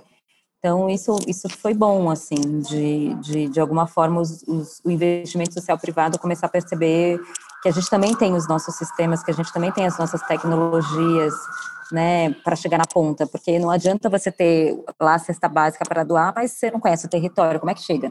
Então, 0.65 0.89
isso, 0.89 1.15
isso 1.28 1.47
foi 1.47 1.75
bom, 1.75 2.10
assim, 2.10 2.60
de, 2.62 3.13
de, 3.21 3.47
de 3.49 3.60
alguma 3.60 3.86
forma 3.86 4.19
os, 4.19 4.41
os, 4.47 4.82
o 4.84 4.89
investimento 4.89 5.54
social 5.54 5.78
privado 5.78 6.17
começar 6.17 6.47
a 6.47 6.49
perceber 6.49 7.19
que 7.62 7.69
a 7.69 7.71
gente 7.71 7.88
também 7.88 8.15
tem 8.15 8.34
os 8.34 8.47
nossos 8.47 8.73
sistemas, 8.73 9.23
que 9.23 9.30
a 9.30 9.34
gente 9.36 9.54
também 9.54 9.71
tem 9.71 9.86
as 9.86 9.95
nossas 9.99 10.23
tecnologias, 10.23 11.36
né, 11.91 12.32
para 12.43 12.56
chegar 12.56 12.80
na 12.80 12.86
ponta, 12.91 13.28
porque 13.28 13.60
não 13.60 13.69
adianta 13.69 14.10
você 14.10 14.32
ter 14.32 14.75
lá 14.99 15.13
a 15.13 15.19
cesta 15.19 15.47
básica 15.47 15.86
para 15.88 16.04
doar, 16.04 16.34
mas 16.36 16.54
você 16.54 16.71
não 16.71 16.80
conhece 16.80 17.06
o 17.06 17.10
território, 17.10 17.60
como 17.60 17.69
é 17.69 17.75
que 17.75 17.84
chega? 17.84 18.10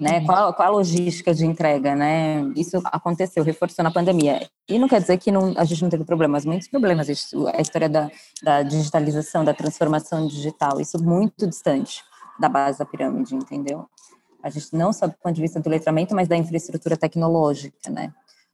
Né? 0.00 0.20
Qual, 0.26 0.52
qual, 0.52 0.68
a 0.68 0.70
logística 0.70 1.32
de 1.34 1.46
entrega, 1.46 1.94
né? 1.94 2.42
Isso 2.54 2.78
aconteceu, 2.84 3.42
reforçou 3.42 3.82
na 3.82 3.90
pandemia. 3.90 4.46
E 4.68 4.78
não 4.78 4.86
quer 4.86 5.00
dizer 5.00 5.16
que 5.16 5.32
não, 5.32 5.54
a 5.56 5.64
gente 5.64 5.82
não 5.82 5.88
teve 5.88 6.04
problemas, 6.04 6.44
muitos 6.44 6.68
problemas. 6.68 7.08
A 7.08 7.60
história 7.60 7.88
da, 7.88 8.10
da 8.42 8.62
digitalização, 8.62 9.44
da 9.44 9.54
transformação 9.54 10.26
digital, 10.26 10.78
isso 10.78 11.02
muito 11.02 11.46
distante 11.46 12.02
da 12.38 12.50
base 12.50 12.78
da 12.78 12.84
pirâmide, 12.84 13.34
entendeu? 13.34 13.86
A 14.42 14.50
gente 14.50 14.74
não 14.74 14.92
só 14.92 15.06
do 15.06 15.14
ponto 15.14 15.34
de 15.34 15.40
vista 15.40 15.60
do 15.60 15.70
letramento, 15.70 16.14
mas 16.14 16.28
da 16.28 16.36
infraestrutura 16.36 16.96
tecnológica, 16.96 17.90
né? 17.90 18.12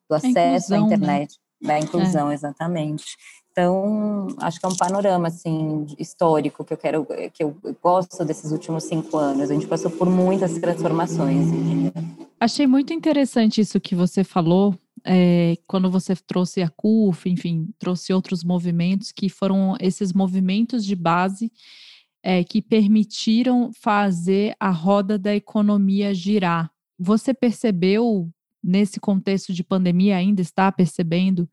Do 0.09 0.14
acesso 0.14 0.74
à 0.74 0.78
né? 0.78 0.85
internet, 0.85 1.38
né? 1.61 1.68
da 1.68 1.78
inclusão, 1.81 2.31
é. 2.31 2.35
exatamente. 2.35 3.16
Então, 3.59 4.29
acho 4.40 4.61
que 4.61 4.66
é 4.66 4.68
um 4.68 4.77
panorama 4.77 5.27
assim 5.27 5.85
histórico 5.99 6.64
que 6.64 6.73
eu 6.73 6.77
quero, 6.77 7.05
que 7.35 7.42
eu 7.42 7.59
gosto 7.83 8.25
desses 8.25 8.53
últimos 8.53 8.85
cinco 8.85 9.16
anos. 9.16 9.51
A 9.51 9.55
gente 9.55 9.66
passou 9.66 9.90
por 9.90 10.09
muitas 10.09 10.57
transformações. 10.59 11.49
Achei 12.38 12.68
muito 12.68 12.92
interessante 12.92 13.61
isso 13.61 13.81
que 13.81 13.97
você 13.97 14.23
falou. 14.23 14.79
É, 15.05 15.57
quando 15.66 15.90
você 15.90 16.14
trouxe 16.14 16.62
a 16.62 16.68
CUF, 16.68 17.29
enfim, 17.29 17.68
trouxe 17.81 18.12
outros 18.12 18.44
movimentos 18.44 19.11
que 19.11 19.29
foram 19.29 19.77
esses 19.81 20.12
movimentos 20.12 20.85
de 20.85 20.94
base 20.94 21.51
é, 22.23 22.44
que 22.44 22.62
permitiram 22.62 23.73
fazer 23.73 24.55
a 24.61 24.71
roda 24.71 25.18
da 25.18 25.35
economia 25.35 26.14
girar. 26.14 26.71
Você 26.97 27.35
percebeu 27.35 28.31
nesse 28.62 29.01
contexto 29.01 29.53
de 29.53 29.64
pandemia 29.64 30.16
ainda 30.16 30.42
está 30.42 30.71
percebendo 30.71 31.49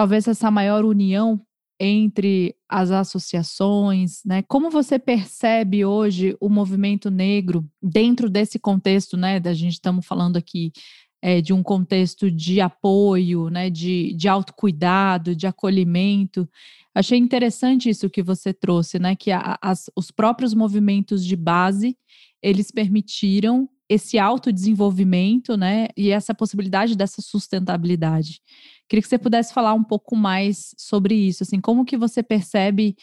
talvez 0.00 0.26
essa 0.26 0.50
maior 0.50 0.82
união 0.82 1.38
entre 1.78 2.56
as 2.66 2.90
associações, 2.90 4.22
né? 4.24 4.40
Como 4.48 4.70
você 4.70 4.98
percebe 4.98 5.84
hoje 5.84 6.34
o 6.40 6.48
movimento 6.48 7.10
negro 7.10 7.68
dentro 7.82 8.30
desse 8.30 8.58
contexto, 8.58 9.14
né? 9.18 9.38
Da 9.38 9.52
gente 9.52 9.74
estamos 9.74 10.06
falando 10.06 10.38
aqui 10.38 10.72
é, 11.20 11.42
de 11.42 11.52
um 11.52 11.62
contexto 11.62 12.30
de 12.30 12.62
apoio, 12.62 13.50
né? 13.50 13.68
De, 13.68 14.14
de 14.14 14.26
autocuidado, 14.26 15.36
de 15.36 15.46
acolhimento. 15.46 16.48
Achei 16.94 17.18
interessante 17.18 17.90
isso 17.90 18.08
que 18.08 18.22
você 18.22 18.54
trouxe, 18.54 18.98
né? 18.98 19.14
Que 19.14 19.30
a, 19.30 19.58
as, 19.60 19.90
os 19.94 20.10
próprios 20.10 20.54
movimentos 20.54 21.22
de 21.22 21.36
base 21.36 21.94
eles 22.42 22.70
permitiram 22.70 23.68
esse 23.90 24.20
autodesenvolvimento, 24.20 25.56
né? 25.56 25.88
E 25.96 26.10
essa 26.10 26.32
possibilidade 26.32 26.96
dessa 26.96 27.20
sustentabilidade. 27.20 28.40
Queria 28.88 29.02
que 29.02 29.08
você 29.08 29.18
pudesse 29.18 29.52
falar 29.52 29.74
um 29.74 29.82
pouco 29.82 30.14
mais 30.14 30.72
sobre 30.78 31.12
isso, 31.16 31.42
assim, 31.42 31.60
como 31.60 31.84
que 31.84 31.96
você 31.96 32.22
percebe 32.22 32.94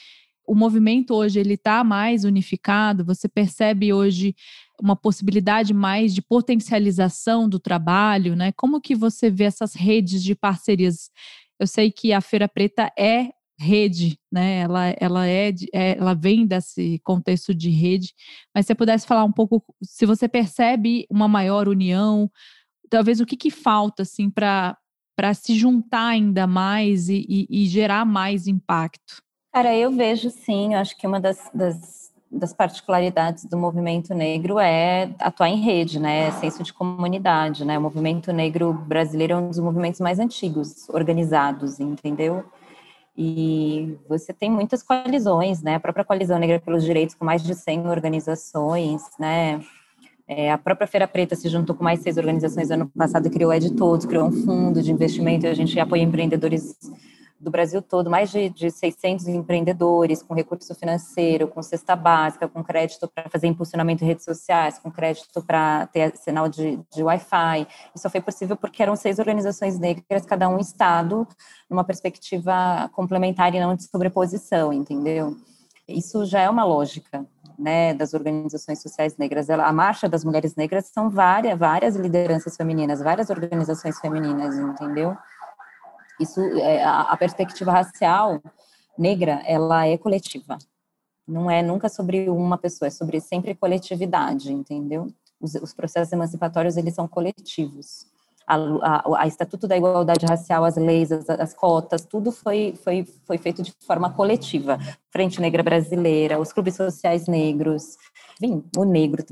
o 0.47 0.55
movimento 0.55 1.13
hoje 1.13 1.41
ele 1.41 1.55
está 1.55 1.83
mais 1.83 2.23
unificado? 2.23 3.03
Você 3.03 3.27
percebe 3.27 3.91
hoje 3.91 4.33
uma 4.81 4.95
possibilidade 4.95 5.73
mais 5.73 6.15
de 6.15 6.21
potencialização 6.21 7.49
do 7.49 7.59
trabalho, 7.59 8.33
né? 8.33 8.53
Como 8.53 8.79
que 8.79 8.95
você 8.95 9.29
vê 9.29 9.43
essas 9.43 9.75
redes 9.75 10.23
de 10.23 10.35
parcerias? 10.35 11.09
Eu 11.59 11.67
sei 11.67 11.91
que 11.91 12.13
a 12.13 12.21
Feira 12.21 12.47
Preta 12.47 12.89
é 12.97 13.31
rede, 13.59 14.19
né? 14.31 14.59
Ela, 14.59 14.95
ela 14.99 15.27
é, 15.27 15.49
é, 15.73 15.97
ela 15.97 16.13
vem 16.13 16.45
desse 16.45 16.99
contexto 17.03 17.53
de 17.53 17.69
rede. 17.69 18.13
Mas 18.53 18.65
se 18.65 18.67
você 18.67 18.75
pudesse 18.75 19.07
falar 19.07 19.23
um 19.23 19.31
pouco, 19.31 19.63
se 19.81 20.05
você 20.05 20.27
percebe 20.27 21.05
uma 21.09 21.27
maior 21.27 21.67
união, 21.67 22.29
talvez 22.89 23.19
o 23.19 23.25
que, 23.25 23.35
que 23.35 23.51
falta 23.51 24.03
assim 24.03 24.29
para 24.29 24.77
para 25.17 25.33
se 25.33 25.55
juntar 25.55 26.09
ainda 26.09 26.45
mais 26.45 27.09
e, 27.09 27.25
e, 27.27 27.47
e, 27.49 27.65
gerar 27.65 28.05
mais 28.05 28.45
impacto? 28.45 29.19
Cara, 29.51 29.75
eu 29.75 29.91
vejo 29.91 30.29
sim, 30.29 30.75
eu 30.75 30.79
acho 30.79 30.95
que 30.95 31.07
uma 31.07 31.19
das, 31.19 31.49
das, 31.51 32.11
das 32.31 32.53
particularidades 32.53 33.45
do 33.45 33.57
movimento 33.57 34.13
negro 34.13 34.59
é 34.59 35.09
atuar 35.17 35.49
em 35.49 35.59
rede, 35.59 35.99
né? 35.99 36.27
É 36.27 36.31
senso 36.33 36.61
de 36.61 36.71
comunidade, 36.71 37.65
né? 37.65 37.79
O 37.79 37.81
movimento 37.81 38.31
negro 38.31 38.71
brasileiro 38.71 39.33
é 39.33 39.37
um 39.37 39.49
dos 39.49 39.57
movimentos 39.57 39.99
mais 39.99 40.19
antigos, 40.19 40.87
organizados, 40.89 41.79
entendeu? 41.79 42.45
E 43.17 43.97
você 44.07 44.31
tem 44.31 44.51
muitas 44.51 44.83
coalizões, 44.83 45.63
né? 45.63 45.75
A 45.75 45.79
própria 45.79 46.05
Coalizão 46.05 46.37
Negra 46.37 46.59
pelos 46.59 46.83
Direitos, 46.83 47.15
com 47.15 47.25
mais 47.25 47.41
de 47.41 47.55
100 47.55 47.87
organizações, 47.87 49.01
né? 49.19 49.59
É, 50.27 50.51
a 50.51 50.57
própria 50.57 50.85
Feira 50.85 51.07
Preta 51.07 51.35
se 51.35 51.47
juntou 51.47 51.75
com 51.75 51.83
mais 51.83 52.01
seis 52.01 52.17
organizações 52.17 52.69
ano 52.69 52.91
passado 52.95 53.27
e 53.27 53.29
criou 53.29 53.51
É 53.51 53.59
de 53.59 53.73
Todos, 53.73 54.05
criou 54.05 54.27
um 54.27 54.31
fundo 54.31 54.83
de 54.83 54.91
investimento 54.91 55.47
a 55.47 55.53
gente 55.53 55.79
apoia 55.79 56.03
empreendedores 56.03 56.77
do 57.39 57.51
Brasil 57.51 57.81
todo, 57.81 58.09
mais 58.09 58.31
de, 58.31 58.49
de 58.49 58.71
600 58.71 59.27
empreendedores 59.27 60.23
com 60.23 60.33
recurso 60.33 60.73
financeiro, 60.73 61.47
com 61.47 61.61
cesta 61.61 61.95
básica, 61.95 62.47
com 62.47 62.63
crédito 62.63 63.07
para 63.07 63.29
fazer 63.29 63.47
impulsionamento 63.47 64.03
em 64.03 64.07
redes 64.07 64.25
sociais, 64.25 64.79
com 64.79 64.91
crédito 64.91 65.41
para 65.43 65.87
ter 65.87 66.15
sinal 66.17 66.49
de, 66.49 66.79
de 66.91 67.03
Wi-Fi. 67.03 67.67
Isso 67.95 68.09
foi 68.09 68.21
possível 68.21 68.55
porque 68.55 68.81
eram 68.81 68.95
seis 68.95 69.19
organizações 69.19 69.77
negras, 69.79 70.25
cada 70.25 70.49
um 70.49 70.57
estado, 70.57 71.27
numa 71.69 71.83
perspectiva 71.83 72.89
complementar 72.93 73.53
e 73.53 73.59
não 73.59 73.75
de 73.75 73.83
sobreposição, 73.83 74.73
entendeu? 74.73 75.37
Isso 75.87 76.25
já 76.25 76.41
é 76.41 76.49
uma 76.49 76.65
lógica 76.65 77.25
né, 77.57 77.93
das 77.93 78.13
organizações 78.13 78.81
sociais 78.81 79.17
negras. 79.17 79.49
A 79.49 79.71
Marcha 79.71 80.07
das 80.07 80.23
Mulheres 80.23 80.55
Negras 80.55 80.87
são 80.87 81.09
várias, 81.09 81.57
várias 81.57 81.95
lideranças 81.95 82.55
femininas, 82.55 83.01
várias 83.01 83.29
organizações 83.29 83.99
femininas, 83.99 84.55
entendeu? 84.57 85.17
Isso, 86.19 86.39
é, 86.41 86.83
a, 86.83 87.15
perspectiva 87.15 87.71
racial 87.71 88.41
negra, 88.97 89.41
ela 89.45 89.85
é 89.85 89.97
coletiva. 89.97 90.57
Não 91.27 91.51
é 91.51 91.61
nunca 91.61 91.89
sobre 91.89 92.29
uma 92.29 92.57
pessoa, 92.57 92.87
é 92.87 92.91
sobre 92.91 93.19
sempre 93.19 93.53
coletividade, 93.53 94.51
entendeu? 94.51 95.07
Os, 95.39 95.53
os 95.55 95.73
processos 95.73 96.11
emancipatórios, 96.11 96.77
eles 96.77 96.95
são 96.95 97.07
coletivos. 97.07 98.07
A, 98.47 98.55
a, 98.55 99.23
a, 99.23 99.27
Estatuto 99.27 99.67
da 99.67 99.77
Igualdade 99.77 100.25
Racial, 100.25 100.63
as 100.63 100.77
leis, 100.77 101.11
as, 101.11 101.29
as, 101.29 101.53
cotas, 101.53 102.05
tudo 102.05 102.31
foi, 102.31 102.73
foi, 102.81 103.05
foi 103.25 103.37
feito 103.37 103.61
de 103.61 103.73
forma 103.85 104.09
coletiva. 104.11 104.79
Frente 105.11 105.41
Negra 105.41 105.61
Brasileira, 105.61 106.39
os 106.39 106.53
clubes 106.53 106.75
sociais 106.75 107.27
negros, 107.27 107.97
enfim, 108.41 108.63
o 108.75 108.85
negro, 108.85 109.23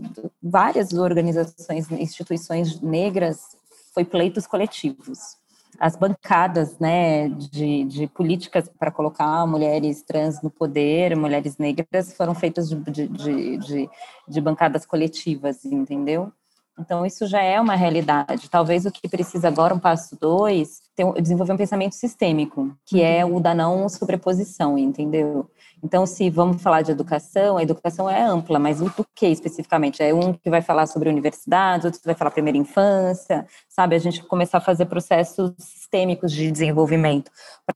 várias 0.44 0.92
organizações, 0.94 1.90
instituições 1.92 2.82
negras, 2.82 3.56
foi 3.94 4.04
pleitos 4.04 4.46
coletivos 4.46 5.38
as 5.80 5.96
bancadas 5.96 6.80
né, 6.80 7.30
de, 7.30 7.84
de 7.86 8.08
políticas 8.08 8.70
para 8.80 8.92
colocar 8.92 9.46
mulheres 9.46 10.02
trans 10.02 10.42
no 10.42 10.50
poder, 10.50 11.16
mulheres 11.16 11.58
negras, 11.58 12.16
foram 12.16 12.34
feitas 12.34 12.70
de, 12.70 13.08
de, 13.08 13.58
de, 13.58 13.90
de 14.28 14.42
bancadas 14.42 14.86
coletivas, 14.86 15.66
entendeu? 15.66 16.32
Então, 16.78 17.06
isso 17.06 17.26
já 17.26 17.42
é 17.42 17.60
uma 17.60 17.76
realidade. 17.76 18.50
Talvez 18.50 18.86
o 18.86 18.92
que 18.92 19.08
precisa 19.08 19.48
agora, 19.48 19.74
um 19.74 19.80
passo 19.80 20.18
dois, 20.20 20.82
desenvolver 21.22 21.54
um 21.54 21.58
pensamento 21.58 21.96
sistêmico, 21.96 22.76
que 22.86 23.02
é 23.02 23.26
o 23.26 23.40
da 23.40 23.54
não 23.54 23.88
sobreposição, 23.88 24.78
entendeu? 24.78 25.50
Então, 25.84 26.06
se 26.06 26.30
vamos 26.30 26.62
falar 26.62 26.82
de 26.82 26.92
educação, 26.92 27.58
a 27.58 27.64
educação 27.64 28.10
é 28.10 28.22
ampla, 28.22 28.58
mas 28.58 28.82
o 28.82 28.92
que 29.14 29.28
especificamente? 29.28 30.02
É 30.02 30.14
um 30.14 30.34
que 30.34 30.50
vai 30.50 30.62
falar 30.62 30.88
sobre 30.88 31.10
universidades, 31.10 31.86
outro 31.86 32.00
que 32.00 32.06
vai 32.06 32.16
falar 32.16 32.32
primeira 32.32 32.58
infância, 32.58 33.46
sabe? 33.70 33.96
A 33.96 34.00
gente 34.00 34.24
começar 34.24 34.58
a 34.58 34.62
fazer 34.62 34.86
processos 34.86 35.54
sistêmicos 35.60 36.32
de 36.32 36.52
desenvolvimento. 36.52 37.32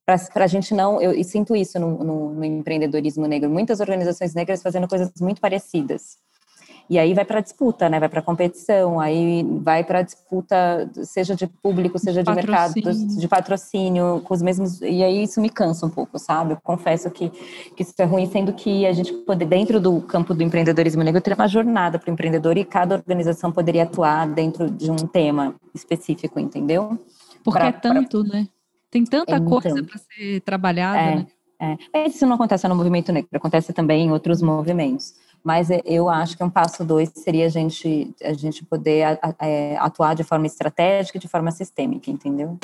Para 0.05 0.43
a 0.43 0.47
gente 0.47 0.73
não. 0.73 0.99
Eu, 1.01 1.13
eu, 1.13 1.23
sinto 1.23 1.55
isso 1.55 1.79
no, 1.79 2.03
no, 2.03 2.33
no 2.33 2.43
empreendedorismo 2.43 3.27
negro. 3.27 3.49
Muitas 3.49 3.79
organizações 3.79 4.33
negras 4.33 4.61
fazendo 4.61 4.87
coisas 4.87 5.11
muito 5.21 5.39
parecidas. 5.39 6.17
E 6.89 6.97
aí 6.97 7.13
vai 7.13 7.23
para 7.23 7.39
disputa, 7.39 7.87
né? 7.87 7.99
Vai 7.99 8.09
para 8.09 8.19
competição, 8.19 8.99
aí 8.99 9.45
vai 9.61 9.83
para 9.83 10.01
disputa, 10.01 10.89
seja 11.03 11.35
de 11.35 11.45
público, 11.45 11.99
seja 11.99 12.23
de, 12.23 12.29
de 12.29 12.35
mercado, 12.35 12.73
de 12.73 13.27
patrocínio, 13.27 14.21
com 14.25 14.33
os 14.33 14.41
mesmos. 14.41 14.81
E 14.81 15.03
aí 15.03 15.21
isso 15.21 15.39
me 15.39 15.51
cansa 15.51 15.85
um 15.85 15.89
pouco, 15.89 16.17
sabe? 16.17 16.53
Eu 16.53 16.57
confesso 16.63 17.11
que, 17.11 17.29
que 17.29 17.83
isso 17.83 17.93
é 17.99 18.05
ruim, 18.05 18.25
sendo 18.25 18.53
que 18.53 18.87
a 18.87 18.91
gente 18.91 19.13
poder, 19.13 19.45
dentro 19.45 19.79
do 19.79 20.01
campo 20.01 20.33
do 20.33 20.41
empreendedorismo 20.41 21.03
negro, 21.03 21.21
ter 21.21 21.35
uma 21.35 21.47
jornada 21.47 21.99
para 21.99 22.09
o 22.09 22.13
empreendedor 22.13 22.57
e 22.57 22.65
cada 22.65 22.95
organização 22.95 23.51
poderia 23.51 23.83
atuar 23.83 24.27
dentro 24.27 24.67
de 24.67 24.89
um 24.89 24.95
tema 24.95 25.53
específico, 25.75 26.39
entendeu? 26.39 26.97
Porque 27.43 27.59
pra, 27.59 27.67
é 27.67 27.71
tanto, 27.71 28.23
pra... 28.23 28.33
né? 28.33 28.47
Tem 28.89 29.03
tanta 29.03 29.35
é 29.35 29.39
coisa 29.39 29.83
para 29.83 29.99
ser 29.99 30.41
trabalhada, 30.41 30.97
é, 30.97 31.15
né? 31.17 31.27
É. 31.61 31.77
Mas 31.93 32.15
isso 32.15 32.25
não 32.25 32.33
acontece 32.33 32.67
no 32.67 32.75
movimento 32.75 33.11
negro, 33.11 33.29
acontece 33.33 33.73
também 33.73 34.07
em 34.07 34.11
outros 34.11 34.41
movimentos 34.41 35.13
mas 35.43 35.69
é, 35.69 35.81
eu 35.85 36.09
acho 36.09 36.37
que 36.37 36.43
um 36.43 36.49
passo 36.49 36.83
dois 36.83 37.11
seria 37.15 37.45
a 37.45 37.49
gente, 37.49 38.13
a 38.23 38.33
gente 38.33 38.65
poder 38.65 39.19
é, 39.39 39.77
atuar 39.77 40.15
de 40.15 40.23
forma 40.23 40.45
estratégica 40.45 41.17
e 41.17 41.21
de 41.21 41.27
forma 41.27 41.51
sistêmica, 41.51 42.11
entendeu? 42.11 42.57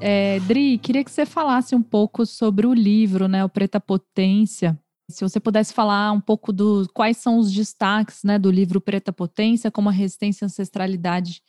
É, 0.00 0.38
Dri, 0.40 0.78
queria 0.78 1.02
que 1.02 1.10
você 1.10 1.24
falasse 1.24 1.74
um 1.74 1.82
pouco 1.82 2.26
sobre 2.26 2.66
o 2.66 2.74
livro, 2.74 3.26
né, 3.26 3.44
o 3.44 3.48
Preta 3.48 3.80
Potência. 3.80 4.78
Se 5.08 5.22
você 5.22 5.40
pudesse 5.40 5.72
falar 5.72 6.12
um 6.12 6.20
pouco 6.20 6.52
do 6.52 6.88
quais 6.92 7.16
são 7.16 7.38
os 7.38 7.52
destaques, 7.52 8.22
né, 8.22 8.38
do 8.38 8.50
livro 8.50 8.80
Preta 8.80 9.12
Potência, 9.12 9.70
como 9.70 9.88
a 9.88 9.92
resistência 9.92 10.44
e 10.44 10.46
ancestralidade 10.46 11.40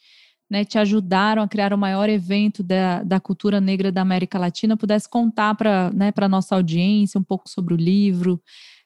né, 0.49 0.63
te 0.63 0.77
ajudaram 0.77 1.41
a 1.41 1.47
criar 1.47 1.73
o 1.73 1.77
maior 1.77 2.09
evento 2.09 2.63
da, 2.63 3.03
da 3.03 3.19
cultura 3.19 3.59
negra 3.59 3.91
da 3.91 4.01
América 4.01 4.39
Latina, 4.39 4.77
pudesse 4.77 5.09
contar 5.09 5.55
para 5.55 5.91
né, 5.91 6.11
a 6.15 6.29
nossa 6.29 6.55
audiência 6.55 7.19
um 7.19 7.23
pouco 7.23 7.49
sobre 7.49 7.73
o 7.73 7.77
livro, 7.77 8.41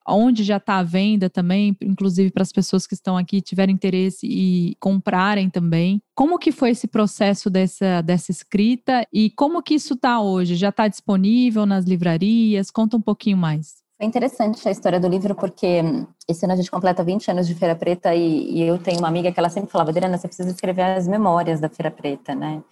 onde 0.07 0.43
já 0.43 0.57
está 0.57 0.77
à 0.77 0.83
venda 0.83 1.29
também, 1.29 1.75
inclusive 1.81 2.31
para 2.31 2.41
as 2.41 2.51
pessoas 2.51 2.87
que 2.87 2.93
estão 2.93 3.15
aqui 3.17 3.41
tiverem 3.41 3.75
interesse 3.75 4.25
e 4.27 4.75
comprarem 4.79 5.49
também. 5.49 6.01
Como 6.15 6.39
que 6.39 6.51
foi 6.51 6.71
esse 6.71 6.87
processo 6.87 7.49
dessa, 7.49 8.01
dessa 8.01 8.31
escrita 8.31 9.05
e 9.13 9.29
como 9.31 9.61
que 9.61 9.75
isso 9.75 9.93
está 9.93 10.19
hoje? 10.19 10.55
Já 10.55 10.69
está 10.69 10.87
disponível 10.87 11.65
nas 11.65 11.85
livrarias? 11.85 12.71
Conta 12.71 12.97
um 12.97 13.01
pouquinho 13.01 13.37
mais. 13.37 13.80
É 14.01 14.05
interessante 14.05 14.67
a 14.67 14.71
história 14.71 14.99
do 14.99 15.07
livro, 15.07 15.35
porque 15.35 15.79
esse 16.27 16.43
ano 16.43 16.53
a 16.53 16.55
gente 16.55 16.71
completa 16.71 17.03
20 17.03 17.29
anos 17.29 17.47
de 17.47 17.53
Feira 17.53 17.75
Preta 17.75 18.15
e, 18.15 18.51
e 18.51 18.63
eu 18.63 18.79
tenho 18.79 18.97
uma 18.97 19.07
amiga 19.07 19.31
que 19.31 19.39
ela 19.39 19.47
sempre 19.47 19.69
falava, 19.69 19.91
Adriana, 19.91 20.17
você 20.17 20.27
precisa 20.27 20.49
escrever 20.49 20.81
as 20.81 21.07
memórias 21.07 21.59
da 21.59 21.69
Feira 21.69 21.91
Preta, 21.91 22.33
né? 22.33 22.63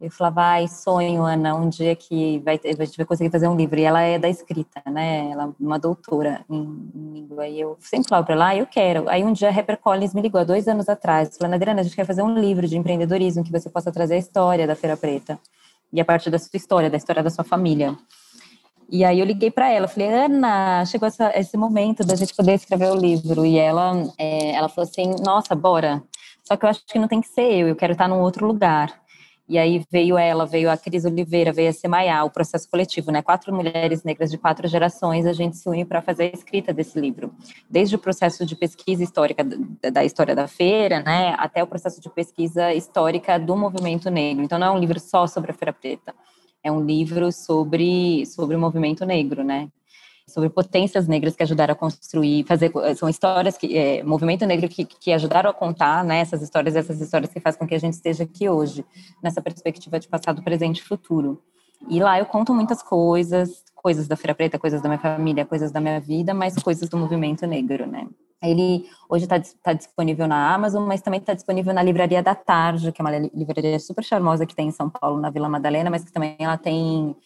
Eu 0.00 0.10
falava, 0.10 0.40
ai, 0.40 0.66
sonho, 0.66 1.22
Ana, 1.22 1.54
um 1.54 1.68
dia 1.68 1.94
que 1.94 2.38
vai, 2.38 2.58
a 2.64 2.82
gente 2.82 2.96
vai 2.96 3.04
conseguir 3.04 3.30
fazer 3.30 3.46
um 3.46 3.54
livro. 3.54 3.78
E 3.78 3.82
ela 3.82 4.00
é 4.00 4.18
da 4.18 4.26
escrita, 4.26 4.82
né? 4.86 5.32
Ela 5.32 5.44
é 5.44 5.48
uma 5.62 5.78
doutora 5.78 6.42
em, 6.48 6.90
língua. 7.12 7.46
E 7.46 7.60
eu 7.60 7.76
sempre 7.78 8.08
falava 8.08 8.24
para 8.24 8.34
ela, 8.34 8.48
ah, 8.48 8.56
eu 8.56 8.66
quero. 8.66 9.06
Aí 9.10 9.22
um 9.22 9.34
dia 9.34 9.50
a 9.50 9.52
Heber 9.52 9.76
Collins 9.76 10.14
me 10.14 10.22
ligou, 10.22 10.40
há 10.40 10.44
dois 10.44 10.66
anos 10.66 10.88
atrás, 10.88 11.36
falando, 11.36 11.56
Adriana, 11.56 11.82
a 11.82 11.84
gente 11.84 11.94
quer 11.94 12.06
fazer 12.06 12.22
um 12.22 12.38
livro 12.38 12.66
de 12.66 12.78
empreendedorismo 12.78 13.44
que 13.44 13.52
você 13.52 13.68
possa 13.68 13.92
trazer 13.92 14.14
a 14.14 14.18
história 14.18 14.66
da 14.66 14.74
Feira 14.74 14.96
Preta. 14.96 15.38
E 15.92 16.00
a 16.00 16.04
partir 16.06 16.30
da 16.30 16.38
sua 16.38 16.56
história, 16.56 16.88
da 16.88 16.96
história 16.96 17.22
da 17.22 17.28
sua 17.28 17.44
família. 17.44 17.94
E 18.90 19.04
aí 19.04 19.18
eu 19.18 19.26
liguei 19.26 19.50
para 19.50 19.70
ela, 19.70 19.88
falei, 19.88 20.12
Ana, 20.12 20.84
chegou 20.84 21.08
essa, 21.08 21.32
esse 21.38 21.56
momento 21.56 22.04
da 22.04 22.14
gente 22.14 22.34
poder 22.34 22.54
escrever 22.54 22.90
o 22.90 22.96
livro. 22.96 23.44
E 23.44 23.58
ela, 23.58 23.92
é, 24.18 24.52
ela 24.52 24.68
falou 24.68 24.88
assim, 24.88 25.14
nossa, 25.24 25.54
bora. 25.54 26.02
Só 26.42 26.56
que 26.56 26.64
eu 26.64 26.68
acho 26.68 26.84
que 26.86 26.98
não 26.98 27.08
tem 27.08 27.20
que 27.20 27.28
ser 27.28 27.52
eu, 27.52 27.68
eu 27.68 27.76
quero 27.76 27.92
estar 27.92 28.08
num 28.08 28.20
outro 28.20 28.46
lugar. 28.46 29.02
E 29.46 29.58
aí 29.58 29.84
veio 29.90 30.16
ela, 30.16 30.46
veio 30.46 30.70
a 30.70 30.76
Cris 30.76 31.04
Oliveira, 31.04 31.52
veio 31.52 31.68
a 31.68 31.72
Semaiá, 31.72 32.24
o 32.24 32.30
processo 32.30 32.68
coletivo, 32.68 33.10
né? 33.10 33.20
Quatro 33.20 33.54
mulheres 33.54 34.02
negras 34.02 34.30
de 34.30 34.38
quatro 34.38 34.66
gerações, 34.66 35.26
a 35.26 35.34
gente 35.34 35.58
se 35.58 35.68
une 35.68 35.84
para 35.84 36.00
fazer 36.00 36.24
a 36.24 36.36
escrita 36.36 36.72
desse 36.72 36.98
livro. 36.98 37.30
Desde 37.68 37.94
o 37.94 37.98
processo 37.98 38.46
de 38.46 38.56
pesquisa 38.56 39.02
histórica 39.02 39.44
da 39.92 40.02
história 40.02 40.34
da 40.34 40.48
feira, 40.48 41.02
né, 41.02 41.34
até 41.36 41.62
o 41.62 41.66
processo 41.66 42.00
de 42.00 42.08
pesquisa 42.08 42.72
histórica 42.72 43.38
do 43.38 43.54
movimento 43.54 44.08
negro. 44.08 44.42
Então 44.42 44.58
não 44.58 44.68
é 44.68 44.70
um 44.70 44.78
livro 44.78 44.98
só 44.98 45.26
sobre 45.26 45.50
a 45.50 45.54
Feira 45.54 45.74
Preta 45.74 46.14
é 46.64 46.72
um 46.72 46.82
livro 46.82 47.30
sobre, 47.30 48.24
sobre 48.24 48.56
o 48.56 48.58
movimento 48.58 49.04
negro, 49.04 49.44
né? 49.44 49.68
Sobre 50.26 50.48
potências 50.48 51.06
negras 51.06 51.36
que 51.36 51.42
ajudaram 51.42 51.72
a 51.72 51.76
construir, 51.76 52.44
fazer, 52.44 52.72
são 52.96 53.10
histórias 53.10 53.58
que, 53.58 53.76
é, 53.76 54.02
movimento 54.02 54.46
negro 54.46 54.66
que, 54.66 54.86
que 54.86 55.12
ajudaram 55.12 55.50
a 55.50 55.52
contar, 55.52 56.02
né, 56.02 56.20
essas 56.20 56.40
histórias, 56.40 56.74
essas 56.74 56.98
histórias 56.98 57.30
que 57.30 57.38
fazem 57.38 57.58
com 57.58 57.66
que 57.66 57.74
a 57.74 57.78
gente 57.78 57.92
esteja 57.92 58.24
aqui 58.24 58.48
hoje, 58.48 58.82
nessa 59.22 59.42
perspectiva 59.42 60.00
de 60.00 60.08
passado, 60.08 60.42
presente 60.42 60.78
e 60.78 60.82
futuro. 60.82 61.42
E 61.90 62.00
lá 62.00 62.18
eu 62.18 62.24
conto 62.24 62.54
muitas 62.54 62.82
coisas, 62.82 63.62
coisas 63.74 64.08
da 64.08 64.16
Feira 64.16 64.34
Preta, 64.34 64.58
coisas 64.58 64.80
da 64.80 64.88
minha 64.88 64.98
família, 64.98 65.44
coisas 65.44 65.70
da 65.70 65.78
minha 65.78 66.00
vida, 66.00 66.32
mas 66.32 66.54
coisas 66.54 66.88
do 66.88 66.96
movimento 66.96 67.46
negro, 67.46 67.86
né? 67.86 68.08
Ele 68.48 68.88
hoje 69.08 69.24
está 69.24 69.40
tá 69.62 69.72
disponível 69.72 70.26
na 70.26 70.54
Amazon, 70.54 70.86
mas 70.86 71.00
também 71.00 71.20
está 71.20 71.34
disponível 71.34 71.72
na 71.72 71.82
Livraria 71.82 72.22
da 72.22 72.34
Tarde, 72.34 72.92
que 72.92 73.00
é 73.00 73.04
uma 73.04 73.16
livraria 73.34 73.78
super 73.78 74.04
charmosa 74.04 74.46
que 74.46 74.54
tem 74.54 74.68
em 74.68 74.72
São 74.72 74.90
Paulo, 74.90 75.20
na 75.20 75.30
Vila 75.30 75.48
Madalena, 75.48 75.90
mas 75.90 76.04
que 76.04 76.12
também 76.12 76.36
ela 76.38 76.56
tem, 76.56 77.16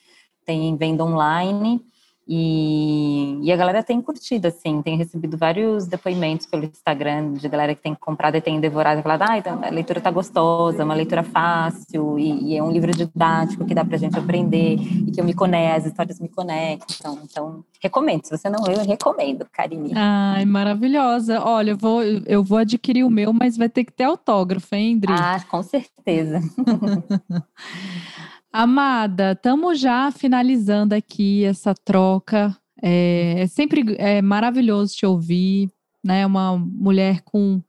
tem 0.44 0.76
venda 0.76 1.04
online. 1.04 1.84
E, 2.30 3.38
e, 3.42 3.50
a 3.50 3.56
galera 3.56 3.82
tem 3.82 4.02
curtido, 4.02 4.48
assim, 4.48 4.82
tem 4.82 4.98
recebido 4.98 5.38
vários 5.38 5.86
depoimentos 5.86 6.44
pelo 6.44 6.64
Instagram 6.64 7.32
de 7.32 7.48
galera 7.48 7.74
que 7.74 7.80
tem 7.80 7.94
comprado 7.94 8.36
e 8.36 8.40
tem 8.42 8.60
devorado 8.60 9.00
e 9.00 9.02
falado, 9.02 9.22
ah, 9.22 9.38
então, 9.38 9.58
a 9.64 9.70
leitura 9.70 9.98
tá 9.98 10.10
gostosa, 10.10 10.84
uma 10.84 10.92
leitura 10.92 11.22
fácil, 11.22 12.18
e, 12.18 12.52
e, 12.52 12.56
é 12.58 12.62
um 12.62 12.70
livro 12.70 12.92
didático 12.92 13.64
que 13.64 13.74
dá 13.74 13.82
pra 13.82 13.96
gente 13.96 14.18
aprender, 14.18 14.74
e 14.74 15.10
que 15.10 15.18
eu 15.18 15.24
me 15.24 15.32
conecto, 15.32 15.78
as 15.78 15.86
histórias 15.86 16.20
me 16.20 16.28
conectam. 16.28 17.18
Então, 17.24 17.64
recomendo. 17.80 18.26
Se 18.26 18.36
você 18.36 18.50
não 18.50 18.62
leu, 18.62 18.76
eu 18.76 18.84
recomendo, 18.84 19.46
Karine. 19.50 19.92
Ai, 19.94 20.44
maravilhosa. 20.44 21.40
Olha, 21.40 21.70
eu 21.70 21.78
vou, 21.78 22.02
eu 22.02 22.44
vou 22.44 22.58
adquirir 22.58 23.04
o 23.04 23.10
meu, 23.10 23.32
mas 23.32 23.56
vai 23.56 23.70
ter 23.70 23.84
que 23.84 23.92
ter 23.92 24.04
autógrafo, 24.04 24.74
hein, 24.74 24.92
Indri? 24.92 25.12
Ah, 25.12 25.42
com 25.48 25.62
certeza. 25.62 26.40
Amada, 28.52 29.32
estamos 29.32 29.78
já 29.78 30.10
finalizando 30.10 30.94
aqui 30.94 31.44
essa 31.44 31.74
troca. 31.74 32.56
É, 32.82 33.42
é, 33.42 33.46
sempre 33.46 33.94
é 33.98 34.22
maravilhoso 34.22 34.96
te 34.96 35.04
ouvir, 35.04 35.70
né? 36.04 36.24
Uma 36.24 36.56
mulher 36.56 37.20
com 37.22 37.62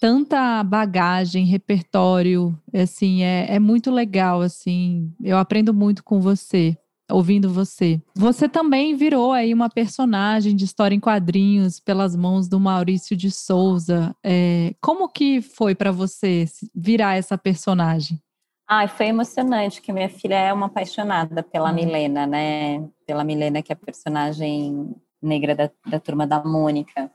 tanta 0.00 0.62
bagagem, 0.62 1.44
repertório, 1.44 2.56
assim, 2.72 3.22
é, 3.22 3.54
é 3.54 3.58
muito 3.58 3.90
legal, 3.90 4.40
assim. 4.40 5.12
Eu 5.22 5.38
aprendo 5.38 5.74
muito 5.74 6.04
com 6.04 6.20
você, 6.20 6.76
ouvindo 7.10 7.48
você. 7.50 8.00
Você 8.14 8.48
também 8.48 8.94
virou 8.94 9.32
aí 9.32 9.52
uma 9.52 9.68
personagem 9.68 10.54
de 10.54 10.64
história 10.64 10.94
em 10.94 11.00
quadrinhos 11.00 11.80
pelas 11.80 12.14
mãos 12.14 12.48
do 12.48 12.60
Maurício 12.60 13.16
de 13.16 13.30
Souza. 13.30 14.14
É, 14.24 14.74
como 14.80 15.08
que 15.08 15.40
foi 15.40 15.74
para 15.74 15.90
você 15.90 16.46
virar 16.74 17.16
essa 17.16 17.36
personagem? 17.36 18.20
Ai, 18.68 18.88
foi 18.88 19.06
emocionante, 19.06 19.82
que 19.82 19.92
minha 19.92 20.08
filha 20.08 20.34
é 20.34 20.52
uma 20.52 20.66
apaixonada 20.66 21.42
pela 21.42 21.68
uhum. 21.68 21.74
Milena, 21.74 22.26
né? 22.26 22.88
Pela 23.06 23.24
Milena, 23.24 23.62
que 23.62 23.72
é 23.72 23.74
a 23.74 23.76
personagem 23.76 24.94
negra 25.20 25.54
da, 25.54 25.70
da 25.86 26.00
turma 26.00 26.26
da 26.26 26.42
Mônica. 26.42 27.10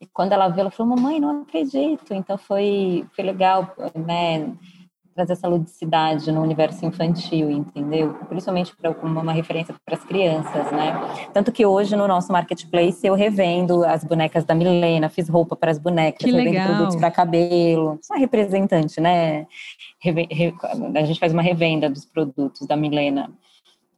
E 0.00 0.06
quando 0.06 0.32
ela 0.32 0.48
viu, 0.48 0.60
ela 0.60 0.70
falou, 0.70 0.96
mamãe, 0.96 1.20
não 1.20 1.42
acredito. 1.42 2.14
Então 2.14 2.38
foi, 2.38 3.06
foi 3.14 3.24
legal, 3.24 3.74
né? 3.94 4.54
Trazer 5.20 5.34
essa 5.34 5.48
ludicidade 5.48 6.32
no 6.32 6.40
universo 6.40 6.86
infantil, 6.86 7.50
entendeu? 7.50 8.14
Principalmente 8.26 8.74
para 8.74 8.90
uma 9.02 9.34
referência 9.34 9.74
para 9.84 9.94
as 9.94 10.02
crianças, 10.02 10.72
né? 10.72 10.94
Tanto 11.34 11.52
que 11.52 11.66
hoje 11.66 11.94
no 11.94 12.08
nosso 12.08 12.32
marketplace 12.32 13.06
eu 13.06 13.14
revendo 13.14 13.84
as 13.84 14.02
bonecas 14.02 14.46
da 14.46 14.54
Milena, 14.54 15.10
fiz 15.10 15.28
roupa 15.28 15.54
para 15.54 15.70
as 15.70 15.78
bonecas, 15.78 16.24
que 16.24 16.30
revendo 16.30 16.50
legal. 16.52 16.68
produtos 16.68 16.96
para 16.96 17.10
cabelo. 17.10 17.98
Sou 18.00 18.16
uma 18.16 18.20
representante, 18.20 18.98
né? 18.98 19.46
a 20.94 21.04
gente 21.04 21.20
faz 21.20 21.34
uma 21.34 21.42
revenda 21.42 21.90
dos 21.90 22.06
produtos 22.06 22.66
da 22.66 22.74
Milena. 22.74 23.30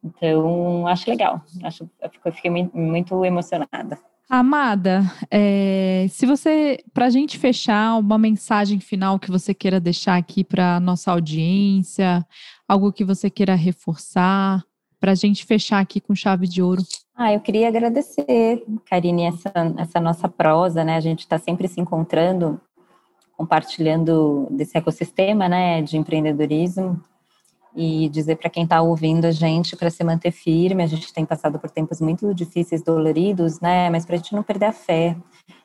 Então, 0.02 0.88
acho 0.88 1.08
legal. 1.08 1.40
Acho, 1.62 1.88
eu 2.24 2.32
fiquei 2.32 2.50
muito 2.50 3.24
emocionada. 3.24 3.96
Amada, 4.34 5.02
é, 5.30 6.06
se 6.08 6.24
você, 6.24 6.82
para 6.94 7.04
a 7.04 7.10
gente 7.10 7.36
fechar, 7.36 7.98
uma 7.98 8.16
mensagem 8.16 8.80
final 8.80 9.18
que 9.18 9.30
você 9.30 9.52
queira 9.52 9.78
deixar 9.78 10.16
aqui 10.16 10.42
para 10.42 10.80
nossa 10.80 11.12
audiência, 11.12 12.26
algo 12.66 12.90
que 12.90 13.04
você 13.04 13.28
queira 13.28 13.54
reforçar, 13.54 14.64
para 14.98 15.12
a 15.12 15.14
gente 15.14 15.44
fechar 15.44 15.80
aqui 15.80 16.00
com 16.00 16.14
chave 16.14 16.48
de 16.48 16.62
ouro. 16.62 16.80
Ah, 17.14 17.30
eu 17.30 17.40
queria 17.40 17.68
agradecer, 17.68 18.64
Karine, 18.88 19.24
essa, 19.24 19.52
essa 19.76 20.00
nossa 20.00 20.30
prosa, 20.30 20.82
né? 20.82 20.96
A 20.96 21.00
gente 21.00 21.20
está 21.20 21.36
sempre 21.36 21.68
se 21.68 21.78
encontrando 21.78 22.58
compartilhando 23.36 24.48
desse 24.50 24.78
ecossistema, 24.78 25.46
né, 25.46 25.82
de 25.82 25.98
empreendedorismo 25.98 27.02
e 27.74 28.08
dizer 28.08 28.36
para 28.36 28.50
quem 28.50 28.64
está 28.64 28.80
ouvindo 28.80 29.24
a 29.24 29.30
gente 29.30 29.76
para 29.76 29.90
se 29.90 30.04
manter 30.04 30.30
firme. 30.30 30.82
A 30.82 30.86
gente 30.86 31.12
tem 31.12 31.24
passado 31.24 31.58
por 31.58 31.70
tempos 31.70 32.00
muito 32.00 32.34
difíceis, 32.34 32.82
doloridos, 32.82 33.60
né, 33.60 33.90
mas 33.90 34.04
para 34.04 34.14
a 34.14 34.18
gente 34.18 34.34
não 34.34 34.42
perder 34.42 34.66
a 34.66 34.72
fé, 34.72 35.16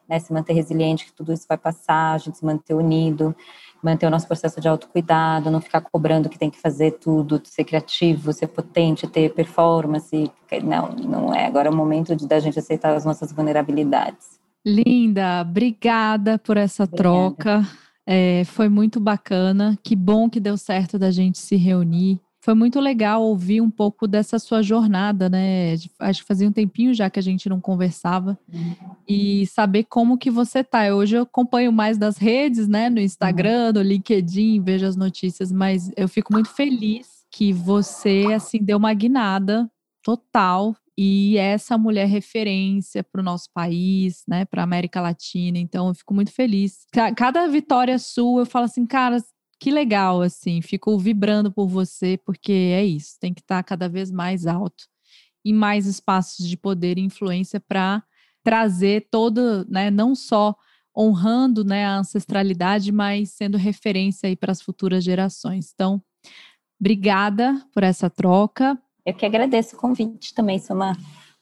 né, 0.08 0.20
se 0.20 0.32
manter 0.32 0.54
resiliente, 0.54 1.06
que 1.06 1.13
tudo 1.13 1.34
isso 1.34 1.46
vai 1.48 1.58
passar, 1.58 2.13
a 2.13 2.17
gente 2.17 2.38
se 2.38 2.46
manter 2.46 2.74
unido, 2.74 3.36
manter 3.84 4.06
o 4.08 4.10
nosso 4.10 4.28
processo 4.28 4.60
de 4.60 4.67
autocuidado, 4.67 5.52
não 5.52 5.62
ficar 5.62 5.82
cobrando 5.82 6.30
que 6.30 6.39
tem 6.39 6.50
que 6.50 6.60
fazer 6.60 6.91
tudo, 6.91 7.41
ser 7.43 7.63
criativo, 7.63 8.34
ser 8.34 8.48
potente, 8.48 9.08
ter 9.08 9.34
performance. 9.34 10.32
Não, 10.63 10.89
não 10.89 11.34
é. 11.34 11.46
Agora 11.46 11.67
é 11.67 11.72
o 11.72 11.76
momento 11.76 12.15
de 12.15 12.28
da 12.28 12.39
gente 12.39 12.58
aceitar 12.58 12.93
as 12.93 13.06
nossas 13.06 13.32
vulnerabilidades. 13.32 14.39
Linda, 14.65 15.41
obrigada 15.41 16.38
por 16.39 16.58
essa 16.58 16.84
obrigada. 16.84 17.36
troca. 17.36 17.67
É, 18.08 18.46
foi 18.46 18.70
muito 18.70 19.02
bacana. 19.02 19.78
Que 19.84 19.96
bom 19.96 20.30
que 20.30 20.39
deu 20.39 20.58
certo 20.58 20.98
da 20.98 21.12
gente 21.12 21.38
se 21.38 21.58
reunir. 21.58 22.22
Foi 22.39 22.54
muito 22.54 22.80
legal 22.80 23.22
ouvir 23.24 23.60
um 23.60 23.70
pouco 23.70 24.08
dessa 24.08 24.39
sua 24.39 24.62
jornada, 24.62 25.28
né? 25.28 25.74
Acho 26.00 26.22
que 26.22 26.28
fazia 26.28 26.48
um 26.48 26.52
tempinho 26.52 26.93
já 26.93 27.10
que 27.10 27.20
a 27.20 27.22
gente 27.22 27.50
não 27.50 27.60
conversava. 27.60 28.39
Uhum. 28.52 28.76
E 29.06 29.46
saber 29.48 29.84
como 29.84 30.17
que 30.17 30.32
você 30.32 30.63
tá. 30.63 30.96
Hoje 30.96 31.17
eu 31.17 31.24
acompanho 31.24 31.74
mais 31.74 31.98
das 31.98 32.17
redes, 32.17 32.65
né? 32.70 32.89
No 32.89 33.02
Instagram, 33.02 33.74
no 33.74 33.82
LinkedIn, 33.82 34.62
vejo 34.62 34.86
as 34.86 34.96
notícias, 34.96 35.52
mas 35.52 35.91
eu 35.98 36.08
fico 36.08 36.32
muito 36.32 36.48
feliz 36.48 37.26
que 37.30 37.52
você, 37.52 38.28
assim, 38.34 38.60
deu 38.60 38.78
uma 38.78 38.93
guinada 38.93 39.70
total 40.02 40.74
e 40.97 41.38
essa 41.38 41.77
mulher 41.77 42.07
referência 42.07 43.03
para 43.03 43.21
o 43.21 43.23
nosso 43.23 43.49
país, 43.53 44.23
né, 44.27 44.45
para 44.45 44.62
a 44.62 44.63
América 44.63 44.99
Latina. 44.99 45.60
Então, 45.60 45.89
eu 45.89 45.93
fico 45.93 46.13
muito 46.13 46.31
feliz. 46.31 46.88
Cada 47.15 47.47
vitória 47.47 47.99
sua, 47.99 48.41
eu 48.41 48.45
falo 48.45 48.65
assim, 48.65 48.86
cara, 48.86 49.23
que 49.60 49.69
legal, 49.69 50.21
assim, 50.21 50.62
fico 50.62 50.97
vibrando 50.97 51.51
por 51.51 51.67
você, 51.67 52.17
porque 52.25 52.51
é 52.51 52.83
isso, 52.83 53.17
tem 53.19 53.33
que 53.33 53.41
estar 53.41 53.62
cada 53.63 53.88
vez 53.88 54.12
mais 54.12 54.47
alto 54.47 54.86
e 55.45 55.53
mais 55.53 55.86
espaços 55.86 56.47
de 56.47 56.57
poder 56.57 56.97
e 56.97 57.01
influência 57.01 57.60
para 57.60 58.03
trazer 58.43 59.07
todo, 59.12 59.65
né, 59.69 59.91
não 59.91 60.15
só 60.15 60.55
honrando, 60.97 61.63
né, 61.63 61.86
a 61.86 61.97
ancestralidade, 61.99 62.91
mas 62.91 63.31
sendo 63.31 63.57
referência 63.57 64.27
aí 64.27 64.36
para 64.36 64.51
as 64.51 64.62
futuras 64.62 65.03
gerações. 65.03 65.71
Então, 65.73 66.01
obrigada 66.79 67.63
por 67.71 67.83
essa 67.83 68.10
troca. 68.10 68.81
Eu 69.08 69.13
que 69.13 69.26
agradeço 69.26 69.74
o 69.74 69.80
convite 69.80 70.34
também, 70.34 70.60
sou 70.60 70.76
uma, 70.76 70.91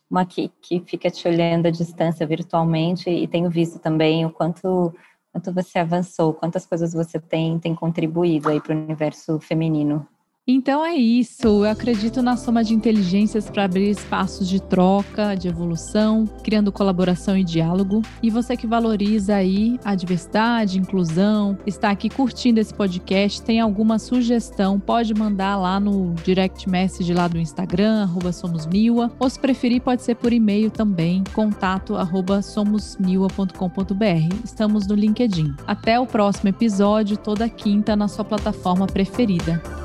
uma 0.08 0.24
que, 0.24 0.50
que 0.62 0.80
fica 0.82 1.10
te 1.10 1.28
olhando 1.28 1.66
à 1.66 1.72
distância 1.72 2.24
virtualmente 2.28 3.10
e 3.10 3.28
tenho 3.28 3.50
visto 3.50 3.80
também 3.80 4.24
o 4.24 4.30
quanto, 4.30 4.94
quanto 5.34 5.52
você 5.52 5.80
avançou, 5.80 6.32
quantas 6.32 6.64
coisas 6.64 6.94
você 6.94 7.20
tem, 7.20 7.58
tem 7.58 7.74
contribuído 7.74 8.50
aí 8.50 8.62
para 8.62 8.76
o 8.76 8.78
universo 8.78 9.40
feminino. 9.40 10.08
Então 10.48 10.86
é 10.86 10.94
isso. 10.94 11.48
Eu 11.48 11.72
acredito 11.72 12.22
na 12.22 12.38
soma 12.38 12.64
de 12.64 12.76
inteligências 12.76 13.50
para 13.50 13.64
abrir 13.64 13.90
espaços 13.90 14.48
de 14.48 14.62
troca, 14.62 15.34
de 15.34 15.48
evolução, 15.48 16.26
criando 16.44 16.72
colaboração 16.72 17.36
e 17.36 17.44
diálogo. 17.44 18.04
E 18.22 18.30
você 18.30 18.56
que 18.56 18.68
valoriza 18.68 19.34
aí 19.34 19.80
a 19.84 19.96
diversidade, 19.96 20.78
inclusão, 20.78 21.58
está 21.66 21.90
aqui 21.90 22.10
curtindo 22.10 22.60
esse 22.60 22.72
podcast, 22.72 23.42
tem 23.42 23.60
alguma 23.60 23.98
sugestão, 23.98 24.80
pode 24.80 25.16
mandar 25.16 25.58
lá 25.58 25.80
no 25.80 26.14
direct 26.24 26.70
message 26.70 27.12
lá 27.12 27.28
do 27.28 27.40
Instagram, 27.40 28.08
somosmiwa, 28.32 29.12
ou 29.18 29.30
se 29.30 29.40
preferir 29.40 29.82
pode 29.82 30.04
ser 30.04 30.16
por 30.16 30.32
e-mail 30.34 30.70
também, 30.70 31.24
contato 31.34 31.96
arroba 31.96 32.42
somosmiwa.com.br. 32.42 34.36
Estamos 34.44 34.86
no 34.88 34.94
LinkedIn. 34.94 35.56
Até 35.66 36.00
o 36.00 36.06
próximo 36.06 36.50
episódio, 36.50 37.18
toda 37.18 37.50
quinta 37.50 37.96
na 37.96 38.08
sua 38.08 38.26
plataforma 38.26 38.86
preferida. 38.86 39.85